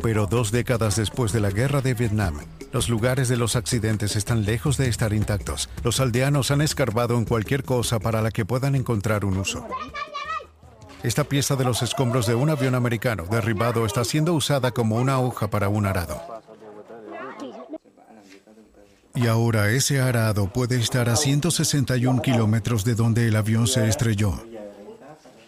[0.00, 2.38] Pero dos décadas después de la guerra de Vietnam,
[2.72, 5.68] los lugares de los accidentes están lejos de estar intactos.
[5.82, 9.66] Los aldeanos han escarbado en cualquier cosa para la que puedan encontrar un uso.
[11.04, 15.20] Esta pieza de los escombros de un avión americano derribado está siendo usada como una
[15.20, 16.18] hoja para un arado.
[19.14, 24.42] Y ahora ese arado puede estar a 161 kilómetros de donde el avión se estrelló.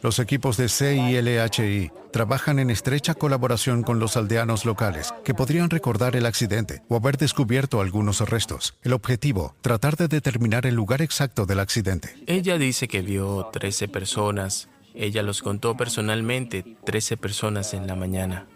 [0.02, 6.16] Los equipos de CILHI trabajan en estrecha colaboración con los aldeanos locales, que podrían recordar
[6.16, 8.74] el accidente o haber descubierto algunos restos.
[8.82, 12.14] El objetivo, tratar de determinar el lugar exacto del accidente.
[12.26, 18.46] Ella dice que vio 13 personas ella los contó personalmente, 13 personas en la mañana.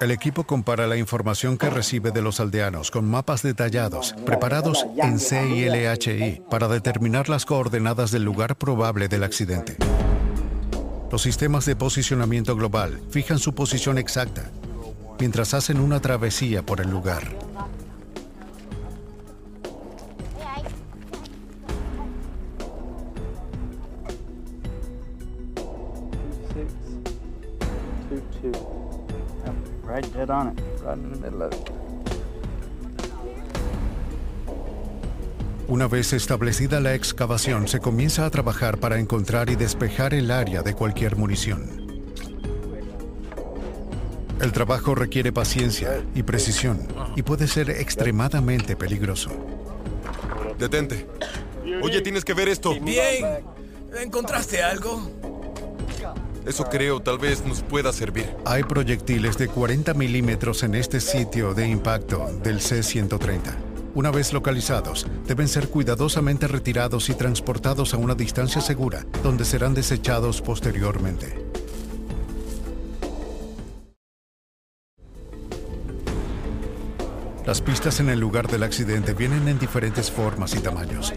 [0.00, 5.18] El equipo compara la información que recibe de los aldeanos con mapas detallados, preparados en
[5.18, 9.76] CILHI, para determinar las coordenadas del lugar probable del accidente.
[11.10, 14.50] Los sistemas de posicionamiento global fijan su posición exacta
[15.18, 17.43] mientras hacen una travesía por el lugar.
[35.66, 40.62] Una vez establecida la excavación, se comienza a trabajar para encontrar y despejar el área
[40.62, 41.84] de cualquier munición.
[44.40, 49.30] El trabajo requiere paciencia y precisión y puede ser extremadamente peligroso.
[50.58, 51.06] Detente.
[51.82, 52.78] Oye, tienes que ver esto.
[52.78, 53.42] Bien.
[53.98, 55.10] ¿Encontraste algo?
[56.46, 58.36] Eso creo, tal vez nos pueda servir.
[58.44, 63.54] Hay proyectiles de 40 milímetros en este sitio de impacto del C-130.
[63.94, 69.72] Una vez localizados, deben ser cuidadosamente retirados y transportados a una distancia segura, donde serán
[69.72, 71.46] desechados posteriormente.
[77.46, 81.12] Las pistas en el lugar del accidente vienen en diferentes formas y tamaños.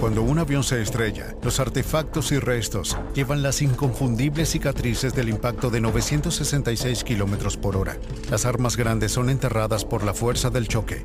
[0.00, 5.70] Cuando un avión se estrella, los artefactos y restos llevan las inconfundibles cicatrices del impacto
[5.70, 7.96] de 966 kilómetros por hora.
[8.30, 11.02] Las armas grandes son enterradas por la fuerza del choque.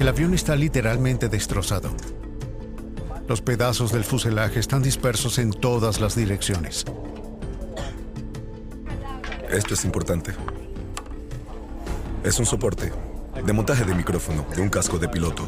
[0.00, 1.90] El avión está literalmente destrozado.
[3.28, 6.84] Los pedazos del fuselaje están dispersos en todas las direcciones.
[9.48, 10.32] Esto es importante.
[12.24, 12.90] Es un soporte
[13.44, 15.46] de montaje de micrófono de un casco de piloto.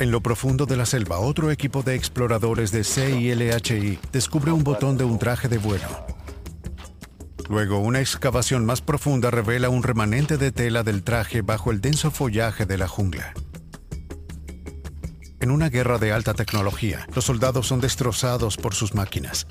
[0.00, 4.96] En lo profundo de la selva, otro equipo de exploradores de CILHI descubre un botón
[4.96, 5.88] de un traje de vuelo.
[7.48, 12.12] Luego, una excavación más profunda revela un remanente de tela del traje bajo el denso
[12.12, 13.34] follaje de la jungla.
[15.40, 19.48] En una guerra de alta tecnología, los soldados son destrozados por sus máquinas.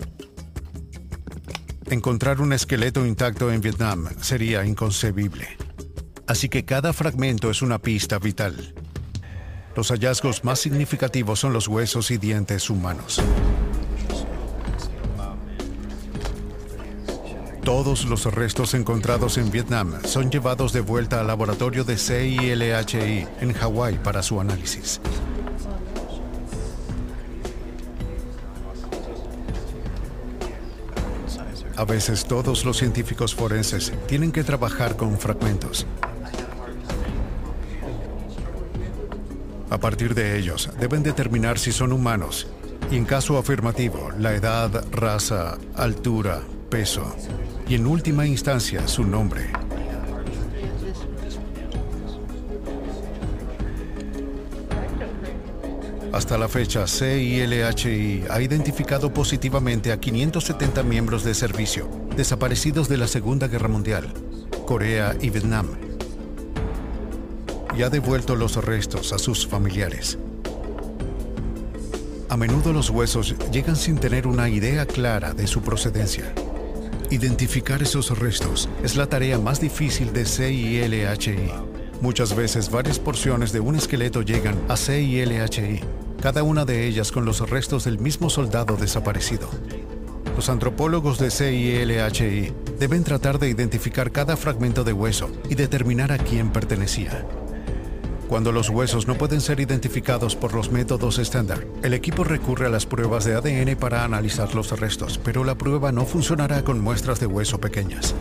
[1.87, 5.57] Encontrar un esqueleto intacto en Vietnam sería inconcebible.
[6.25, 8.75] Así que cada fragmento es una pista vital.
[9.77, 13.21] Los hallazgos más significativos son los huesos y dientes humanos.
[17.63, 23.53] Todos los restos encontrados en Vietnam son llevados de vuelta al laboratorio de CILHI en
[23.53, 24.99] Hawái para su análisis.
[31.75, 35.85] A veces todos los científicos forenses tienen que trabajar con fragmentos,
[39.69, 42.47] A partir de ellos, deben determinar si son humanos.
[42.89, 47.13] Y en caso afirmativo, la edad, raza, altura, peso.
[47.67, 49.51] Y en última instancia su nombre.
[56.13, 63.07] Hasta la fecha, CILHI ha identificado positivamente a 570 miembros de servicio desaparecidos de la
[63.07, 64.07] Segunda Guerra Mundial,
[64.65, 65.86] Corea y Vietnam
[67.77, 70.17] y ha devuelto los restos a sus familiares.
[72.29, 76.33] A menudo los huesos llegan sin tener una idea clara de su procedencia.
[77.09, 81.51] Identificar esos restos es la tarea más difícil de CILHI.
[82.01, 85.81] Muchas veces varias porciones de un esqueleto llegan a CILHI,
[86.21, 89.49] cada una de ellas con los restos del mismo soldado desaparecido.
[90.35, 96.17] Los antropólogos de CILHI deben tratar de identificar cada fragmento de hueso y determinar a
[96.17, 97.25] quién pertenecía.
[98.27, 102.69] Cuando los huesos no pueden ser identificados por los métodos estándar, el equipo recurre a
[102.69, 107.21] las pruebas de ADN para analizar los restos, pero la prueba no funcionará con muestras
[107.21, 108.13] de hueso pequeñas.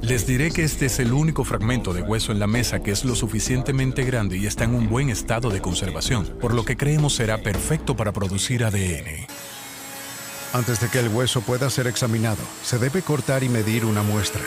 [0.00, 3.04] Les diré que este es el único fragmento de hueso en la mesa que es
[3.04, 7.14] lo suficientemente grande y está en un buen estado de conservación, por lo que creemos
[7.14, 9.26] será perfecto para producir ADN.
[10.54, 14.40] Antes de que el hueso pueda ser examinado, se debe cortar y medir una muestra.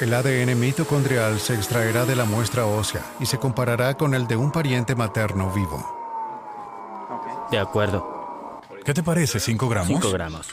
[0.00, 4.36] El ADN mitocondrial se extraerá de la muestra ósea y se comparará con el de
[4.36, 7.46] un pariente materno vivo.
[7.50, 8.60] De acuerdo.
[8.84, 9.88] ¿Qué te parece, 5 gramos?
[9.88, 10.48] 5 gramos.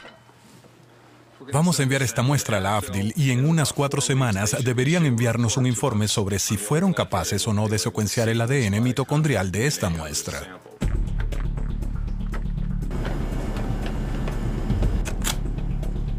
[1.52, 5.58] Vamos a enviar esta muestra a la AFDIL y en unas cuatro semanas deberían enviarnos
[5.58, 9.90] un informe sobre si fueron capaces o no de secuenciar el ADN mitocondrial de esta
[9.90, 10.60] muestra.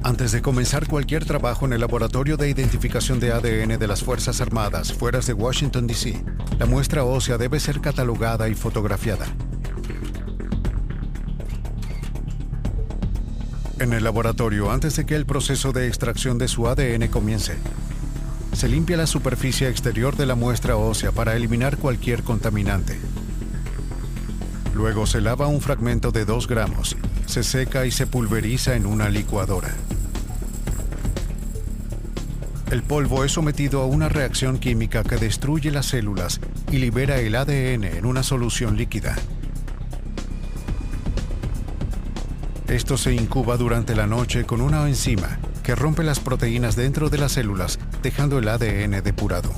[0.05, 4.41] Antes de comenzar cualquier trabajo en el laboratorio de identificación de ADN de las Fuerzas
[4.41, 6.25] Armadas fuera de Washington, D.C.,
[6.59, 9.27] la muestra ósea debe ser catalogada y fotografiada.
[13.79, 17.57] En el laboratorio, antes de que el proceso de extracción de su ADN comience,
[18.53, 22.99] se limpia la superficie exterior de la muestra ósea para eliminar cualquier contaminante.
[24.75, 26.97] Luego se lava un fragmento de 2 gramos,
[27.27, 29.75] se seca y se pulveriza en una licuadora.
[32.73, 37.37] El polvo es sometido a una reacción química que destruye las células y libera el
[37.37, 39.15] ADN en una solución líquida.
[42.69, 47.19] Esto se incuba durante la noche con una enzima que rompe las proteínas dentro de
[47.19, 49.53] las células, dejando el ADN depurado.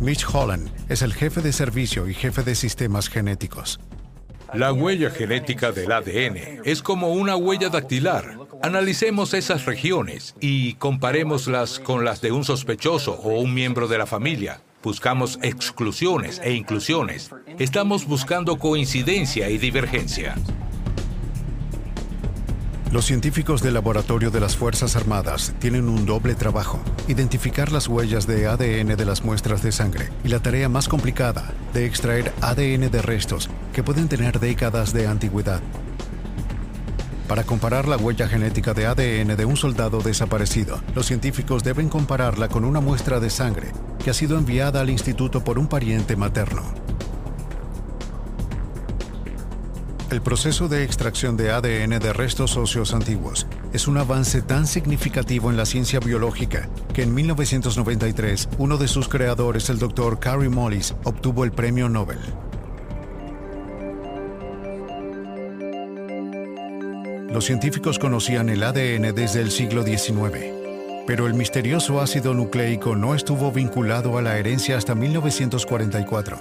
[0.00, 3.78] Mitch Holland es el jefe de servicio y jefe de sistemas genéticos.
[4.54, 8.33] La huella genética del ADN es como una huella dactilar.
[8.64, 14.06] Analicemos esas regiones y comparémoslas con las de un sospechoso o un miembro de la
[14.06, 14.62] familia.
[14.82, 17.30] Buscamos exclusiones e inclusiones.
[17.58, 20.34] Estamos buscando coincidencia y divergencia.
[22.90, 28.26] Los científicos del laboratorio de las Fuerzas Armadas tienen un doble trabajo, identificar las huellas
[28.26, 32.90] de ADN de las muestras de sangre y la tarea más complicada de extraer ADN
[32.90, 35.60] de restos que pueden tener décadas de antigüedad.
[37.28, 42.48] Para comparar la huella genética de ADN de un soldado desaparecido, los científicos deben compararla
[42.48, 43.72] con una muestra de sangre
[44.02, 46.62] que ha sido enviada al instituto por un pariente materno.
[50.10, 55.50] El proceso de extracción de ADN de restos óseos antiguos es un avance tan significativo
[55.50, 60.20] en la ciencia biológica que en 1993 uno de sus creadores, el Dr.
[60.20, 62.20] Carrie Mollis, obtuvo el premio Nobel.
[67.34, 70.52] Los científicos conocían el ADN desde el siglo XIX,
[71.04, 76.40] pero el misterioso ácido nucleico no estuvo vinculado a la herencia hasta 1944.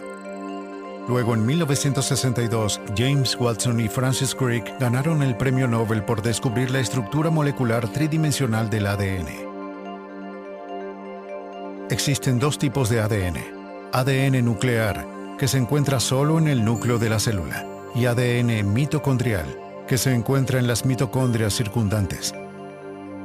[1.07, 6.81] Luego, en 1962, James Watson y Francis Crick ganaron el premio Nobel por descubrir la
[6.81, 9.29] estructura molecular tridimensional del ADN.
[11.89, 13.37] Existen dos tipos de ADN.
[13.93, 15.07] ADN nuclear,
[15.39, 17.65] que se encuentra solo en el núcleo de la célula,
[17.95, 19.62] y ADN mitocondrial,
[19.93, 22.33] que se encuentra en las mitocondrias circundantes.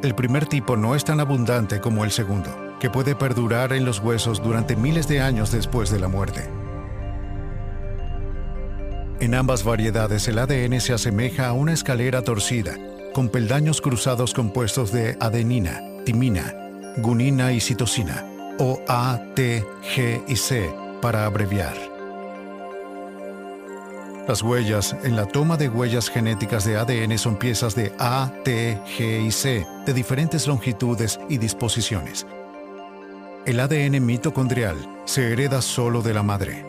[0.02, 4.00] El primer tipo no es tan abundante como el segundo, que puede perdurar en los
[4.00, 6.46] huesos durante miles de años después de la muerte.
[9.18, 12.76] En ambas variedades el ADN se asemeja a una escalera torcida,
[13.14, 16.52] con peldaños cruzados compuestos de adenina, timina,
[16.98, 18.26] gunina y citosina,
[18.58, 19.64] o A, T,
[19.96, 21.97] G y C para abreviar.
[24.28, 28.78] Las huellas en la toma de huellas genéticas de ADN son piezas de A, T,
[28.84, 32.26] G y C de diferentes longitudes y disposiciones.
[33.46, 34.76] El ADN mitocondrial
[35.06, 36.66] se hereda solo de la madre.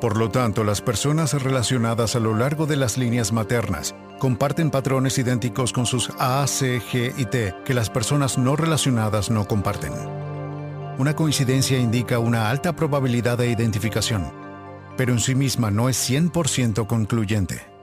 [0.00, 5.18] Por lo tanto, las personas relacionadas a lo largo de las líneas maternas comparten patrones
[5.18, 9.92] idénticos con sus A, C, G y T que las personas no relacionadas no comparten.
[10.96, 14.45] Una coincidencia indica una alta probabilidad de identificación,
[14.96, 17.76] pero en sí misma no es 100% concluyente.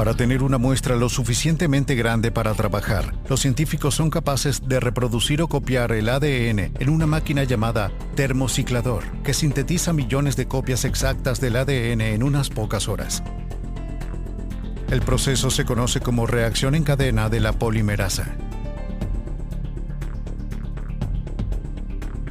[0.00, 5.42] Para tener una muestra lo suficientemente grande para trabajar, los científicos son capaces de reproducir
[5.42, 11.38] o copiar el ADN en una máquina llamada termociclador, que sintetiza millones de copias exactas
[11.38, 13.22] del ADN en unas pocas horas.
[14.90, 18.34] El proceso se conoce como reacción en cadena de la polimerasa.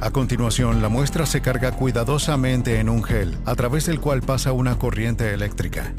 [0.00, 4.52] A continuación, la muestra se carga cuidadosamente en un gel, a través del cual pasa
[4.52, 5.92] una corriente eléctrica.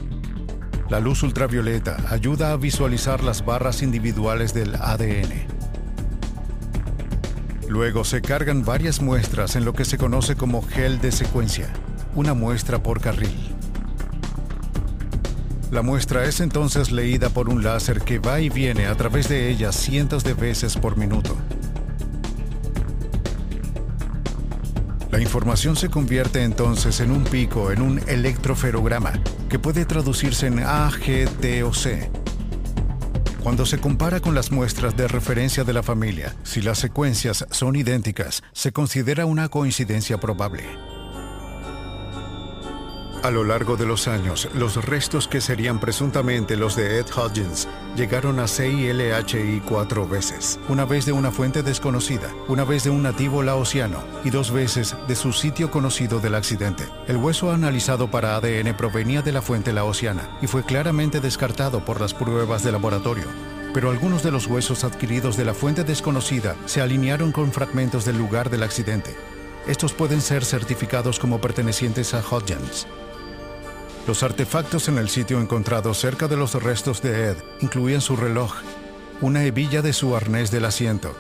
[0.90, 5.46] La luz ultravioleta ayuda a visualizar las barras individuales del ADN.
[7.70, 11.70] Luego se cargan varias muestras en lo que se conoce como gel de secuencia,
[12.16, 13.56] una muestra por carril.
[15.70, 19.50] La muestra es entonces leída por un láser que va y viene a través de
[19.50, 21.38] ella cientos de veces por minuto.
[25.22, 29.14] Información se convierte entonces en un pico, en un electroferograma,
[29.50, 32.10] que puede traducirse en A, G, T o C.
[33.44, 37.76] Cuando se compara con las muestras de referencia de la familia, si las secuencias son
[37.76, 40.64] idénticas, se considera una coincidencia probable.
[43.24, 47.68] A lo largo de los años, los restos que serían presuntamente los de Ed Hodgins
[47.96, 50.60] llegaron a CILHI cuatro veces.
[50.70, 54.96] Una vez de una fuente desconocida, una vez de un nativo laosiano y dos veces
[55.08, 56.86] de su sitio conocido del accidente.
[57.08, 62.02] El hueso analizado para ADN provenía de la fuente laosiana y fue claramente descartado por
[62.02, 63.26] las pruebas de laboratorio.
[63.72, 68.18] Pero algunos de los huesos adquiridos de la fuente desconocida se alinearon con fragmentos del
[68.18, 69.16] lugar del accidente.
[69.68, 72.88] Estos pueden ser certificados como pertenecientes a Hodgins.
[74.08, 78.52] Los artefactos en el sitio encontrado cerca de los restos de Ed incluían su reloj,
[79.22, 81.16] una hebilla de su arnés del asiento,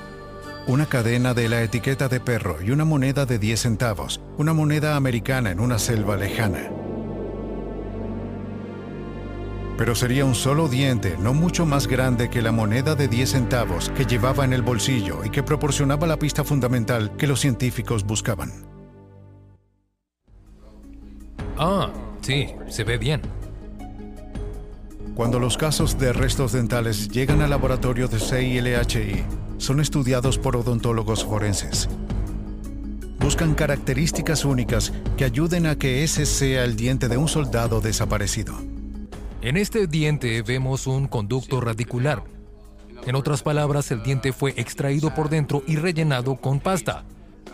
[0.65, 4.95] una cadena de la etiqueta de perro y una moneda de 10 centavos, una moneda
[4.95, 6.71] americana en una selva lejana.
[9.77, 13.89] Pero sería un solo diente, no mucho más grande que la moneda de 10 centavos
[13.95, 18.51] que llevaba en el bolsillo y que proporcionaba la pista fundamental que los científicos buscaban.
[21.57, 21.91] Ah,
[22.21, 23.21] Sí, se ve bien.
[25.15, 29.23] Cuando los casos de restos dentales llegan al laboratorio de CILHI,
[29.57, 31.89] son estudiados por odontólogos forenses.
[33.19, 38.55] Buscan características únicas que ayuden a que ese sea el diente de un soldado desaparecido.
[39.41, 42.23] En este diente vemos un conducto radicular.
[43.05, 47.03] En otras palabras, el diente fue extraído por dentro y rellenado con pasta,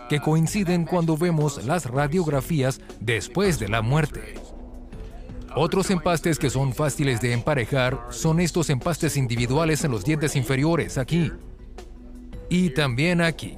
[0.10, 4.36] que coinciden cuando vemos las radiografías después de la muerte.
[5.60, 11.00] Otros empastes que son fáciles de emparejar son estos empastes individuales en los dientes inferiores,
[11.00, 11.32] aquí.
[12.48, 13.58] Y también aquí.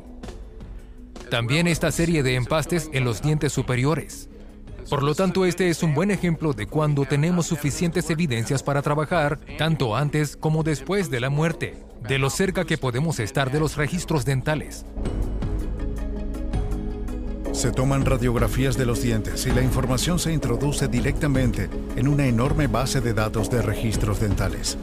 [1.29, 4.29] También esta serie de empastes en los dientes superiores.
[4.89, 9.37] Por lo tanto, este es un buen ejemplo de cuando tenemos suficientes evidencias para trabajar,
[9.57, 13.75] tanto antes como después de la muerte, de lo cerca que podemos estar de los
[13.75, 14.85] registros dentales.
[17.51, 22.67] Se toman radiografías de los dientes y la información se introduce directamente en una enorme
[22.67, 24.77] base de datos de registros dentales.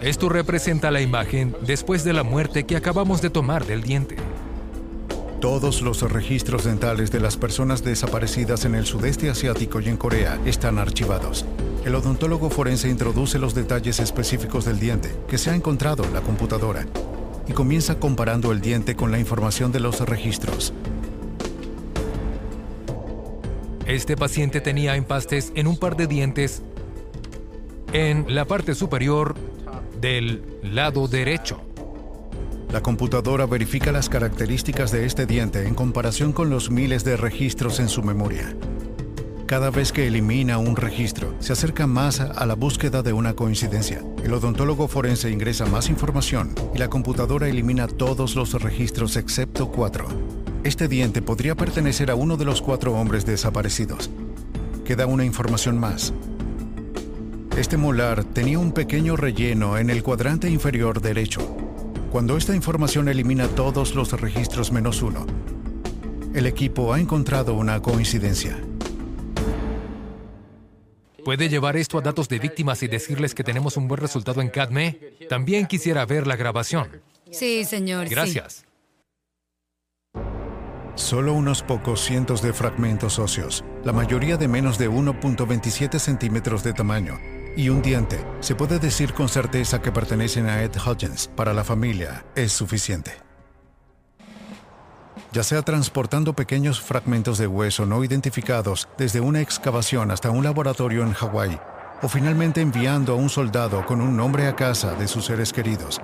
[0.00, 4.16] Esto representa la imagen después de la muerte que acabamos de tomar del diente.
[5.40, 10.40] Todos los registros dentales de las personas desaparecidas en el sudeste asiático y en Corea
[10.44, 11.44] están archivados.
[11.84, 16.20] El odontólogo forense introduce los detalles específicos del diente que se ha encontrado en la
[16.20, 16.86] computadora
[17.48, 20.72] y comienza comparando el diente con la información de los registros.
[23.86, 26.62] Este paciente tenía empastes en un par de dientes
[27.92, 29.34] en la parte superior
[30.00, 31.60] del lado derecho.
[32.72, 37.80] La computadora verifica las características de este diente en comparación con los miles de registros
[37.80, 38.56] en su memoria.
[39.52, 44.02] Cada vez que elimina un registro, se acerca más a la búsqueda de una coincidencia.
[44.24, 50.06] El odontólogo forense ingresa más información y la computadora elimina todos los registros excepto cuatro.
[50.64, 54.08] Este diente podría pertenecer a uno de los cuatro hombres desaparecidos.
[54.86, 56.14] Queda una información más.
[57.54, 61.42] Este molar tenía un pequeño relleno en el cuadrante inferior derecho.
[62.10, 65.26] Cuando esta información elimina todos los registros menos uno,
[66.32, 68.58] el equipo ha encontrado una coincidencia.
[71.24, 74.48] ¿Puede llevar esto a datos de víctimas y decirles que tenemos un buen resultado en
[74.48, 74.98] CADME?
[75.28, 77.02] También quisiera ver la grabación.
[77.30, 78.08] Sí, señor.
[78.08, 78.64] Gracias.
[80.94, 86.74] Solo unos pocos cientos de fragmentos óseos, la mayoría de menos de 1.27 centímetros de
[86.74, 87.18] tamaño,
[87.56, 91.28] y un diente, se puede decir con certeza que pertenecen a Ed Hodgins.
[91.28, 93.12] Para la familia es suficiente
[95.32, 101.02] ya sea transportando pequeños fragmentos de hueso no identificados desde una excavación hasta un laboratorio
[101.02, 101.58] en Hawái,
[102.02, 106.00] o finalmente enviando a un soldado con un nombre a casa de sus seres queridos.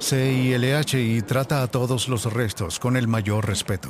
[0.00, 3.88] CILHI trata a todos los restos con el mayor respeto.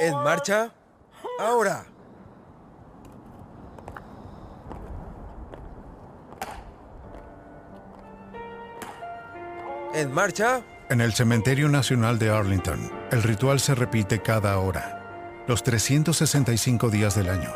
[0.00, 0.72] ¿En marcha?
[1.38, 1.91] Ahora.
[9.94, 10.62] ¿En marcha?
[10.88, 17.14] En el Cementerio Nacional de Arlington, el ritual se repite cada hora, los 365 días
[17.14, 17.50] del año.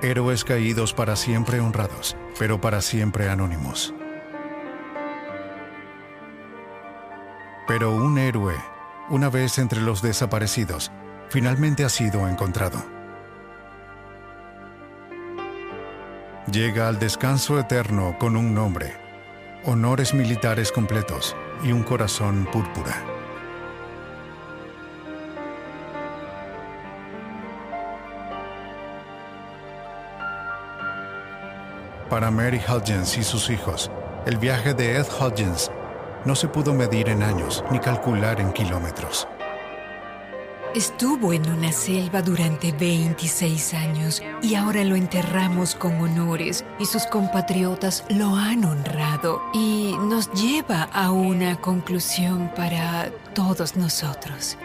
[0.00, 3.92] Héroes caídos para siempre honrados, pero para siempre anónimos.
[7.66, 8.54] Pero un héroe,
[9.10, 10.92] una vez entre los desaparecidos,
[11.30, 12.80] finalmente ha sido encontrado.
[16.52, 19.03] Llega al descanso eterno con un nombre,
[19.66, 23.02] honores militares completos y un corazón púrpura.
[32.10, 33.90] Para Mary Hudgens y sus hijos,
[34.26, 35.70] el viaje de Ed Hudgens
[36.24, 39.26] no se pudo medir en años ni calcular en kilómetros.
[40.74, 47.06] Estuvo en una selva durante 26 años y ahora lo enterramos con honores y sus
[47.06, 54.58] compatriotas lo han honrado y nos lleva a una conclusión para todos nosotros.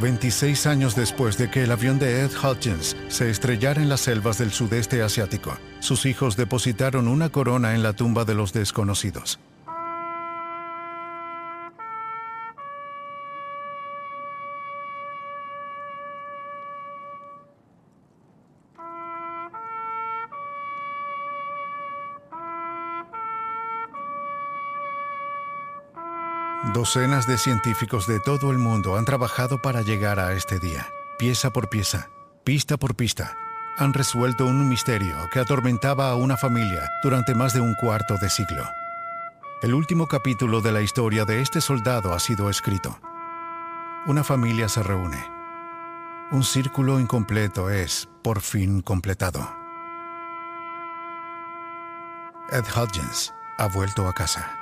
[0.00, 4.38] 26 años después de que el avión de Ed Hutchins se estrellara en las selvas
[4.38, 9.38] del sudeste asiático, sus hijos depositaron una corona en la tumba de los desconocidos.
[26.82, 30.88] Docenas de científicos de todo el mundo han trabajado para llegar a este día.
[31.16, 32.10] Pieza por pieza,
[32.42, 33.36] pista por pista,
[33.78, 38.28] han resuelto un misterio que atormentaba a una familia durante más de un cuarto de
[38.28, 38.64] siglo.
[39.62, 42.98] El último capítulo de la historia de este soldado ha sido escrito.
[44.08, 45.24] Una familia se reúne.
[46.32, 49.38] Un círculo incompleto es, por fin, completado.
[52.50, 54.61] Ed Hudgens ha vuelto a casa.